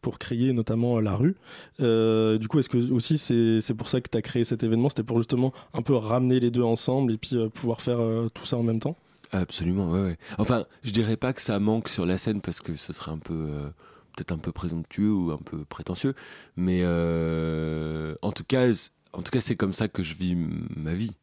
pour 0.01 0.18
créer 0.18 0.53
notamment 0.53 1.01
la 1.01 1.14
rue. 1.16 1.37
du 1.79 2.49
coup, 2.49 2.59
est-ce 2.61 2.71
que 2.71 2.90
aussi 2.92 3.18
c'est 3.18 3.75
pour 3.75 3.88
ça 3.88 4.01
que 4.01 4.09
tu 4.09 4.16
as 4.16 4.23
créé 4.23 4.45
cet 4.45 4.62
événement? 4.62 4.88
C'était 4.88 5.03
pour 5.03 5.18
justement 5.18 5.53
un 5.75 5.83
peu 5.83 5.95
ramener 5.95 6.40
les 6.40 6.51
deux 6.51 6.62
ensemble 6.62 7.12
et 7.12 7.18
puis 7.18 7.37
pouvoir 7.53 7.83
faire 7.83 7.99
tout 8.33 8.47
ça 8.47 8.57
en 8.57 8.62
même 8.62 8.81
temps? 8.81 8.97
Absolument, 9.33 9.90
ouais, 9.90 10.01
ouais. 10.03 10.16
Enfin, 10.38 10.66
je 10.83 10.90
dirais 10.90 11.16
pas 11.16 11.33
que 11.33 11.40
ça 11.40 11.59
manque 11.59 11.88
sur 11.88 12.05
la 12.05 12.18
scène 12.18 12.42
parce 12.42 12.61
que 12.61 12.75
ce 12.75 12.92
serait 12.92 13.12
un 13.12 13.18
peu, 13.18 13.33
euh, 13.35 13.68
peut-être 14.14 14.33
un 14.33 14.38
peu 14.38 14.53
présomptueux 14.53 15.11
ou 15.11 15.31
un 15.33 15.38
peu 15.38 15.64
prétentieux, 15.64 16.14
mais 16.57 16.81
euh, 16.83 18.14
en 18.21 18.31
tout 18.33 18.45
cas, 18.45 18.68
en 19.14 19.23
tout 19.23 19.31
cas, 19.31 19.40
c'est 19.40 19.57
comme 19.57 19.73
ça 19.73 19.88
que 19.88 20.03
je 20.03 20.14
vis 20.14 20.35
ma 20.77 20.95
vie. 20.95 21.16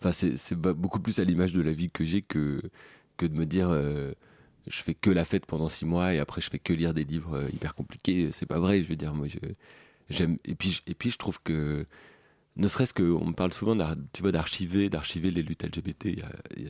Enfin, 0.00 0.12
c'est 0.12 0.54
beaucoup 0.56 1.00
plus 1.00 1.18
à 1.20 1.24
l'image 1.24 1.52
de 1.52 1.60
la 1.60 1.72
vie 1.72 1.90
que 1.90 2.04
j'ai 2.04 2.22
que 2.22 2.62
que 3.18 3.26
de 3.26 3.34
me 3.34 3.44
dire, 3.46 3.68
euh, 3.70 4.12
je 4.66 4.82
fais 4.82 4.94
que 4.94 5.10
la 5.10 5.24
fête 5.26 5.46
pendant 5.46 5.68
six 5.68 5.84
mois 5.86 6.14
et 6.14 6.18
après 6.20 6.40
je 6.40 6.48
fais 6.50 6.58
que 6.58 6.72
lire 6.72 6.94
des 6.94 7.04
livres 7.04 7.44
hyper 7.54 7.74
compliqués. 7.74 8.30
C'est 8.32 8.46
pas 8.46 8.58
vrai. 8.60 8.82
Je 8.82 8.88
veux 8.88 8.96
dire, 8.96 9.14
moi, 9.14 9.26
j'aime. 10.10 10.38
Et 10.44 10.54
puis, 10.54 10.82
et 10.86 10.94
puis, 10.94 11.10
je 11.10 11.18
trouve 11.18 11.40
que 11.42 11.86
ne 12.56 12.68
serait-ce 12.68 12.94
qu'on 12.94 13.32
parle 13.32 13.52
souvent 13.52 13.76
tu 14.12 14.22
vois, 14.22 14.32
d'archiver, 14.32 14.90
d'archiver 14.90 15.30
les 15.30 15.42
luttes 15.42 15.62
LGBT, 15.62 16.22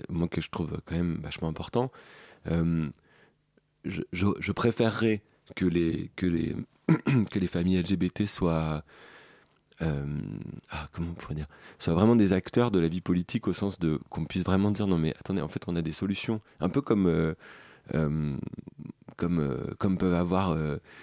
moi 0.08 0.28
que 0.28 0.40
je 0.40 0.50
trouve 0.50 0.80
quand 0.84 0.94
même 0.94 1.18
vachement 1.22 1.48
important. 1.48 1.90
Euh, 2.48 2.88
je, 3.84 4.52
préférerais 4.52 5.22
que 5.56 5.64
les, 5.64 6.10
que, 6.16 6.26
les, 6.26 6.54
que 7.30 7.38
les 7.38 7.46
familles 7.46 7.80
LGBT 7.82 8.26
soient, 8.26 8.84
euh, 9.82 10.04
ah, 10.70 10.88
comment 10.92 11.14
on 11.28 11.34
dire, 11.34 11.46
soient 11.78 11.94
vraiment 11.94 12.16
des 12.16 12.32
acteurs 12.32 12.70
de 12.70 12.78
la 12.78 12.88
vie 12.88 13.00
politique 13.00 13.48
au 13.48 13.52
sens 13.52 13.78
de 13.78 13.98
qu'on 14.10 14.24
puisse 14.24 14.44
vraiment 14.44 14.70
dire 14.70 14.86
non 14.86 14.98
mais 14.98 15.14
attendez, 15.18 15.40
en 15.40 15.48
fait 15.48 15.64
on 15.66 15.76
a 15.76 15.82
des 15.82 15.92
solutions, 15.92 16.40
un 16.60 16.68
peu 16.68 16.80
comme... 16.80 17.06
Euh, 17.06 17.34
comme, 19.16 19.74
comme 19.78 19.98
peuvent 19.98 20.14
avoir, 20.14 20.56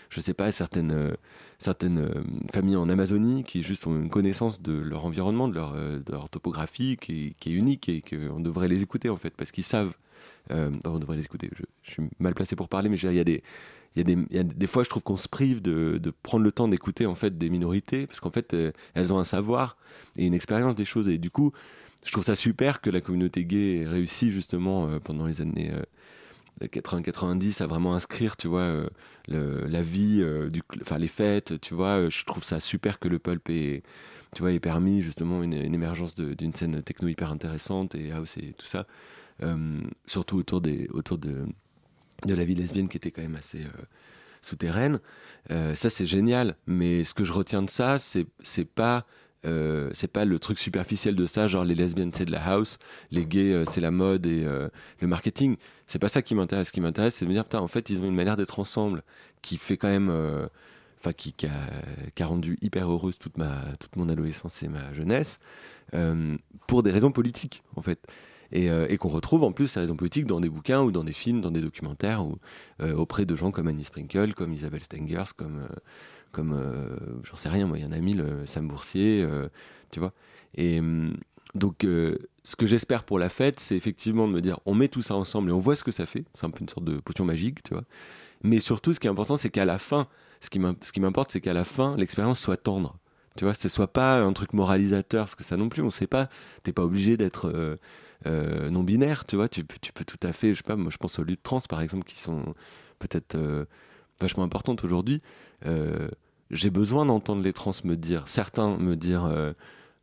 je 0.10 0.20
sais 0.22 0.34
pas, 0.34 0.52
certaines, 0.52 1.16
certaines 1.60 2.24
familles 2.52 2.76
en 2.76 2.88
Amazonie 2.88 3.43
qui 3.43 3.63
juste 3.63 3.88
ont 3.88 3.96
une 3.96 4.10
connaissance 4.10 4.62
de 4.62 4.74
leur 4.74 5.06
environnement, 5.06 5.48
de 5.48 5.56
leur, 5.56 5.76
leur 6.10 6.30
topographie 6.30 6.98
qui, 6.98 7.36
est 7.46 7.50
unique 7.50 7.89
et 7.89 8.02
qu'on 8.02 8.39
devrait 8.39 8.67
les 8.67 8.84
écouter 8.84 9.10
en 9.10 9.17
fait, 9.17 9.32
parce 9.32 9.52
qu'ils 9.52 9.63
savent. 9.63 9.93
on 10.52 11.00
devrait 11.00 11.17
les 11.17 11.26
écouter. 11.26 11.50
Je, 11.84 11.91
suis 11.91 12.04
mal 12.20 12.36
placé 12.36 12.56
pour 12.56 12.70
parler, 12.70 12.89
mais 12.89 12.98
il 12.98 13.13
y 13.13 13.20
a 13.20 13.24
des, 13.24 13.43
il 13.98 14.08
y, 14.08 14.39
a 14.39 14.43
des, 14.43 14.43
des 14.43 14.67
fois, 14.67 14.84
je 14.84 14.89
trouve 14.89 15.02
qu'on 15.02 15.17
se 15.17 15.28
prive 15.28 15.62
de, 15.62 16.13
prendre 16.22 16.43
le 16.43 16.52
temps 16.52 16.67
d'écouter 16.67 17.06
en 17.06 17.15
fait 17.15 17.38
des 17.38 17.50
minorités, 17.50 18.06
parce 18.06 18.20
qu'en 18.20 18.30
fait, 18.30 18.54
euh, 18.54 18.72
elles 18.93 19.12
ont 19.12 19.17
un 19.17 19.26
savoir 19.26 19.78
et 20.17 20.26
une 20.26 20.36
expérience 20.36 20.76
des 20.76 20.86
choses. 20.86 21.08
Et 21.08 21.17
du 21.17 21.32
coup, 21.32 21.52
je 22.06 22.12
trouve 22.12 22.24
ça 22.24 22.36
super 22.36 22.80
que 22.82 22.91
la 22.91 23.02
communauté 23.02 23.43
gay 23.43 23.78
ait 23.78 23.88
réussi 23.88 24.30
justement 24.30 24.88
euh, 24.88 25.00
pendant 25.00 25.26
les 25.26 25.41
années 25.41 25.72
80-90 26.62 27.62
à 27.62 27.67
vraiment 27.67 27.96
inscrire, 27.96 28.38
tu 28.38 28.48
vois, 28.48 28.62
euh, 28.62 28.89
la 29.28 29.82
vie, 29.82 30.20
euh, 30.22 30.50
enfin 30.82 30.98
les 30.98 31.08
fêtes, 31.08 31.60
tu 31.62 31.74
vois. 31.74 32.10
Je 32.10 32.24
trouve 32.26 32.43
ça 32.43 32.60
super 32.60 33.00
que 33.00 33.08
le 33.08 33.20
pulp 33.20 33.50
ait, 33.50 33.84
permis 34.62 35.02
justement 35.02 35.43
une, 35.43 35.54
émergence 35.54 36.15
d'une 36.15 36.54
scène 36.54 36.82
techno 36.84 37.08
hyper 37.08 37.32
intéressante 37.32 37.96
et 37.96 38.12
house 38.12 38.38
et 38.38 38.54
tout 38.58 38.65
ça. 38.65 38.86
Euh, 39.43 39.82
surtout 40.06 40.38
autour, 40.38 40.62
de, 40.62 40.88
la 42.26 42.46
vie 42.46 42.56
lesbienne 42.56 42.89
qui 42.89 42.98
était 42.98 43.12
quand 43.12 43.22
même 43.22 43.36
assez 43.36 43.62
euh, 43.62 43.84
souterraine. 44.41 45.00
Euh, 45.52 45.76
ça, 45.76 45.89
c'est 45.89 46.06
génial. 46.06 46.56
Mais 46.65 47.04
ce 47.04 47.13
que 47.13 47.24
je 47.24 47.34
retiens 47.34 47.62
de 47.62 47.70
ça, 47.70 47.98
c'est 48.00 48.65
pas. 48.65 49.06
Euh, 49.45 49.89
c'est 49.93 50.12
pas 50.12 50.26
le 50.26 50.39
truc 50.39 50.58
superficiel 50.60 51.15
de 51.15 51.26
ça, 51.26 51.47
genre 51.47 51.63
les 51.63 51.76
lesbiennes 51.76 52.12
c'est 52.13 52.26
de 52.26 52.32
la 52.32 52.43
house, 52.43 52.80
les 53.12 53.26
gays 53.26 53.54
euh, 53.54 53.65
c'est 53.65 53.82
la 53.82 53.91
mode 53.91 54.26
et 54.26 54.43
euh, 54.45 54.69
le 55.00 55.08
marketing. 55.08 55.58
C'est 55.86 56.00
pas 56.00 56.10
ça 56.10 56.21
qui 56.21 56.36
m'intéresse. 56.36 56.67
Ce 56.67 56.73
qui 56.73 56.82
m'intéresse, 56.82 57.15
c'est 57.15 57.26
de 57.26 57.30
me 57.30 57.34
dire, 57.36 57.43
putain, 57.45 57.60
en 57.60 57.67
fait, 57.67 57.89
ils 57.89 58.00
ont 58.02 58.06
une 58.06 58.15
manière 58.15 58.36
d'être 58.38 58.60
ensemble 58.60 59.04
qui 59.41 59.58
fait 59.58 59.78
quand 59.78 59.89
même. 59.89 60.10
euh, 60.10 60.47
Enfin, 61.00 61.13
qui, 61.13 61.32
a, 61.45 62.26
rendu 62.26 62.58
hyper 62.60 62.91
heureuse 62.91 63.19
toute, 63.19 63.38
ma, 63.38 63.62
toute 63.80 63.95
mon 63.97 64.10
adolescence 64.10 64.63
et 64.63 64.67
ma 64.67 64.93
jeunesse, 64.93 65.38
pour 66.65 66.82
des 66.82 66.89
raisons 66.91 67.12
politiques, 67.12 67.62
en 67.76 67.84
fait. 67.84 68.00
Et, 68.52 68.65
et 68.65 68.97
qu'on 68.97 69.10
retrouve 69.10 69.43
en 69.43 69.52
plus 69.52 69.67
ces 69.67 69.80
raisons 69.80 69.95
politiques 69.95 70.26
dans 70.26 70.39
des 70.39 70.50
bouquins 70.50 70.82
ou 70.82 70.91
dans 70.91 71.04
des 71.04 71.13
films, 71.13 71.39
dans 71.39 71.52
des 71.52 71.62
documentaires, 71.62 72.26
ou 72.26 72.39
auprès 72.95 73.26
de 73.28 73.36
gens 73.36 73.52
comme 73.52 73.67
Annie 73.67 73.84
Sprinkle, 73.84 74.34
comme 74.34 74.54
Isabelle 74.54 74.82
Stengers, 74.82 75.34
comme, 75.36 75.67
comme 76.32 76.54
euh, 76.54 76.96
j'en 77.24 77.36
sais 77.36 77.50
rien, 77.50 77.68
moi, 77.68 77.78
il 77.78 77.84
y 77.84 77.88
en 77.88 77.92
a 77.92 78.00
mille, 78.00 78.22
euh, 78.22 78.46
Sam 78.46 78.68
Boursier, 78.68 79.24
euh, 79.24 79.48
tu 79.92 80.00
vois. 80.00 80.13
Et 80.56 80.80
hum, 80.80 81.16
donc, 81.56 81.84
euh, 81.84 82.18
ce 82.44 82.56
que 82.56 82.68
j'espère 82.68 83.04
pour 83.04 83.20
la 83.20 83.30
fête, 83.30 83.60
c'est 83.60 83.76
effectivement 83.76 84.28
de 84.28 84.34
me 84.34 84.42
dire, 84.42 84.60
on 84.66 84.76
met 84.76 84.88
tout 84.88 85.02
ça 85.02 85.16
ensemble 85.16 85.50
et 85.50 85.54
on 85.54 85.60
voit 85.60 85.76
ce 85.76 85.84
que 85.84 85.92
ça 85.92 86.06
fait. 86.06 86.26
C'est 86.34 86.46
un 86.46 86.50
peu 86.52 86.62
une 86.62 86.70
sorte 86.70 86.86
de 86.86 86.98
potion 87.00 87.26
magique, 87.26 87.63
tu 87.63 87.74
vois. 87.74 87.84
Mais 88.44 88.60
surtout, 88.60 88.94
ce 88.94 89.00
qui 89.00 89.08
est 89.08 89.10
important, 89.10 89.38
c'est 89.38 89.50
qu'à 89.50 89.66
la 89.66 89.78
fin, 89.80 90.08
ce 90.42 90.50
qui 90.50 91.00
m'importe, 91.00 91.32
c'est 91.32 91.42
qu'à 91.42 91.54
la 91.54 91.66
fin, 91.66 91.96
l'expérience 91.98 92.40
soit 92.40 92.58
tendre. 92.58 92.98
Tu 93.38 93.46
vois, 93.46 93.54
ce 93.54 93.70
soit 93.70 93.92
pas 93.94 94.20
un 94.22 94.34
truc 94.34 94.54
moralisateur, 94.54 95.26
parce 95.26 95.36
que 95.36 95.44
ça 95.44 95.58
non 95.58 95.70
plus, 95.70 95.84
on 95.84 95.92
sait 95.92 96.08
pas. 96.08 96.30
T'es 96.63 96.74
pas 96.74 96.84
obligé 96.84 97.18
d'être 97.18 97.48
euh, 97.50 97.76
euh, 98.26 98.70
non 98.70 98.84
binaire, 98.84 99.26
tu 99.26 99.36
vois. 99.36 99.48
Tu, 99.50 99.63
peux- 99.63 100.06
tout 100.06 100.20
à 100.24 100.34
fait, 100.34 100.50
je 100.52 100.58
sais 100.58 100.63
pas, 100.63 100.76
moi 100.76 100.92
je 100.92 100.98
pense 100.98 101.20
aux 101.20 101.24
luttes 101.24 101.44
trans 101.44 101.62
par 101.62 101.82
exemple, 101.82 102.06
qui 102.06 102.18
sont 102.20 102.56
peut-être 103.00 103.36
euh, 103.36 103.66
vachement 104.19 104.43
importantes 104.43 104.84
aujourd'hui. 104.84 105.21
Euh, 105.65 106.10
J'ai 106.51 106.69
besoin 106.69 107.06
d'entendre 107.06 107.41
les 107.41 107.53
trans 107.53 107.71
me 107.84 107.95
dire, 107.95 108.27
certains 108.27 108.77
me 108.77 108.95
dire, 108.95 109.25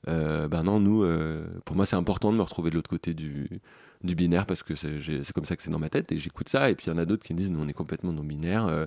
euh, 0.08 0.48
ben 0.48 0.62
non, 0.62 0.80
nous, 0.80 1.02
euh, 1.02 1.46
pour 1.64 1.76
moi 1.76 1.86
c'est 1.86 1.96
important 1.96 2.32
de 2.32 2.36
me 2.36 2.42
retrouver 2.42 2.70
de 2.70 2.74
l'autre 2.74 2.90
côté 2.90 3.14
du, 3.14 3.60
binaire 4.02 4.44
parce 4.44 4.62
que 4.62 4.74
c'est 4.74 5.32
comme 5.34 5.46
ça 5.46 5.56
que 5.56 5.62
c'est 5.62 5.70
dans 5.70 5.78
ma 5.78 5.88
tête 5.88 6.12
et 6.12 6.18
j'écoute 6.18 6.48
ça. 6.48 6.68
Et 6.70 6.74
puis 6.74 6.86
il 6.86 6.90
y 6.90 6.92
en 6.92 6.98
a 6.98 7.04
d'autres 7.04 7.24
qui 7.24 7.32
me 7.32 7.38
disent, 7.38 7.50
nous 7.50 7.60
on 7.60 7.68
est 7.68 7.74
complètement 7.74 8.12
non 8.12 8.22
binaire. 8.22 8.86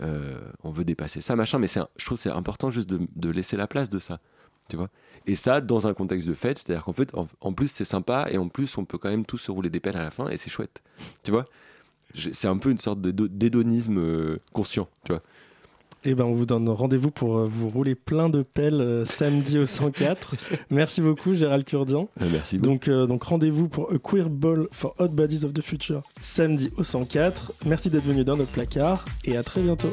on 0.00 0.70
veut 0.70 0.84
dépasser 0.84 1.20
ça, 1.20 1.36
machin, 1.36 1.58
mais 1.58 1.68
je 1.68 2.04
trouve 2.04 2.18
c'est 2.18 2.30
important 2.30 2.70
juste 2.70 2.90
de, 2.90 3.30
laisser 3.30 3.56
la 3.56 3.66
place 3.66 3.90
de 3.90 3.98
ça, 3.98 4.20
tu 4.68 4.76
vois. 4.76 4.88
Et 5.26 5.36
ça, 5.36 5.60
dans 5.60 5.86
un 5.86 5.94
contexte 5.94 6.28
de 6.28 6.34
fête, 6.34 6.58
c'est-à-dire 6.58 6.82
qu'en 6.82 6.92
fait, 6.92 7.14
en, 7.14 7.28
en 7.40 7.52
plus, 7.52 7.68
c'est 7.68 7.84
sympa, 7.84 8.26
et 8.28 8.38
en 8.38 8.48
plus, 8.48 8.76
on 8.76 8.84
peut 8.84 8.98
quand 8.98 9.08
même 9.08 9.24
tous 9.24 9.38
se 9.38 9.52
rouler 9.52 9.70
des 9.70 9.78
pelles 9.78 9.96
à 9.96 10.02
la 10.02 10.10
fin, 10.10 10.28
et 10.28 10.36
c'est 10.36 10.50
chouette, 10.50 10.82
tu 11.22 11.30
vois. 11.30 11.46
C'est 12.14 12.48
un 12.48 12.58
peu 12.58 12.70
une 12.70 12.78
sorte 12.78 13.00
d'hédonisme 13.00 13.98
euh, 13.98 14.38
conscient, 14.52 14.88
tu 15.04 15.12
vois. 15.12 15.22
Eh 16.04 16.14
ben, 16.14 16.24
on 16.24 16.34
vous 16.34 16.46
donne 16.46 16.68
rendez-vous 16.68 17.12
pour 17.12 17.38
euh, 17.38 17.46
vous 17.46 17.68
rouler 17.68 17.94
plein 17.94 18.28
de 18.28 18.42
pelles 18.42 18.80
euh, 18.80 19.04
samedi 19.04 19.58
au 19.58 19.66
104. 19.66 20.34
Merci 20.70 21.00
beaucoup, 21.00 21.34
Gérald 21.34 21.64
Kurdian. 21.64 22.08
Euh, 22.20 22.28
merci 22.32 22.58
beaucoup. 22.58 22.72
Donc, 22.72 22.88
euh, 22.88 23.06
donc 23.06 23.22
rendez-vous 23.22 23.68
pour 23.68 23.92
A 23.92 23.98
Queer 23.98 24.28
Ball 24.28 24.66
for 24.72 24.96
Hot 24.98 25.08
Bodies 25.08 25.44
of 25.44 25.52
the 25.52 25.62
Future 25.62 26.02
samedi 26.20 26.72
au 26.76 26.82
104. 26.82 27.52
Merci 27.66 27.88
d'être 27.88 28.04
venu 28.04 28.24
dans 28.24 28.36
notre 28.36 28.50
placard 28.50 29.04
et 29.24 29.36
à 29.36 29.44
très 29.44 29.62
bientôt. 29.62 29.90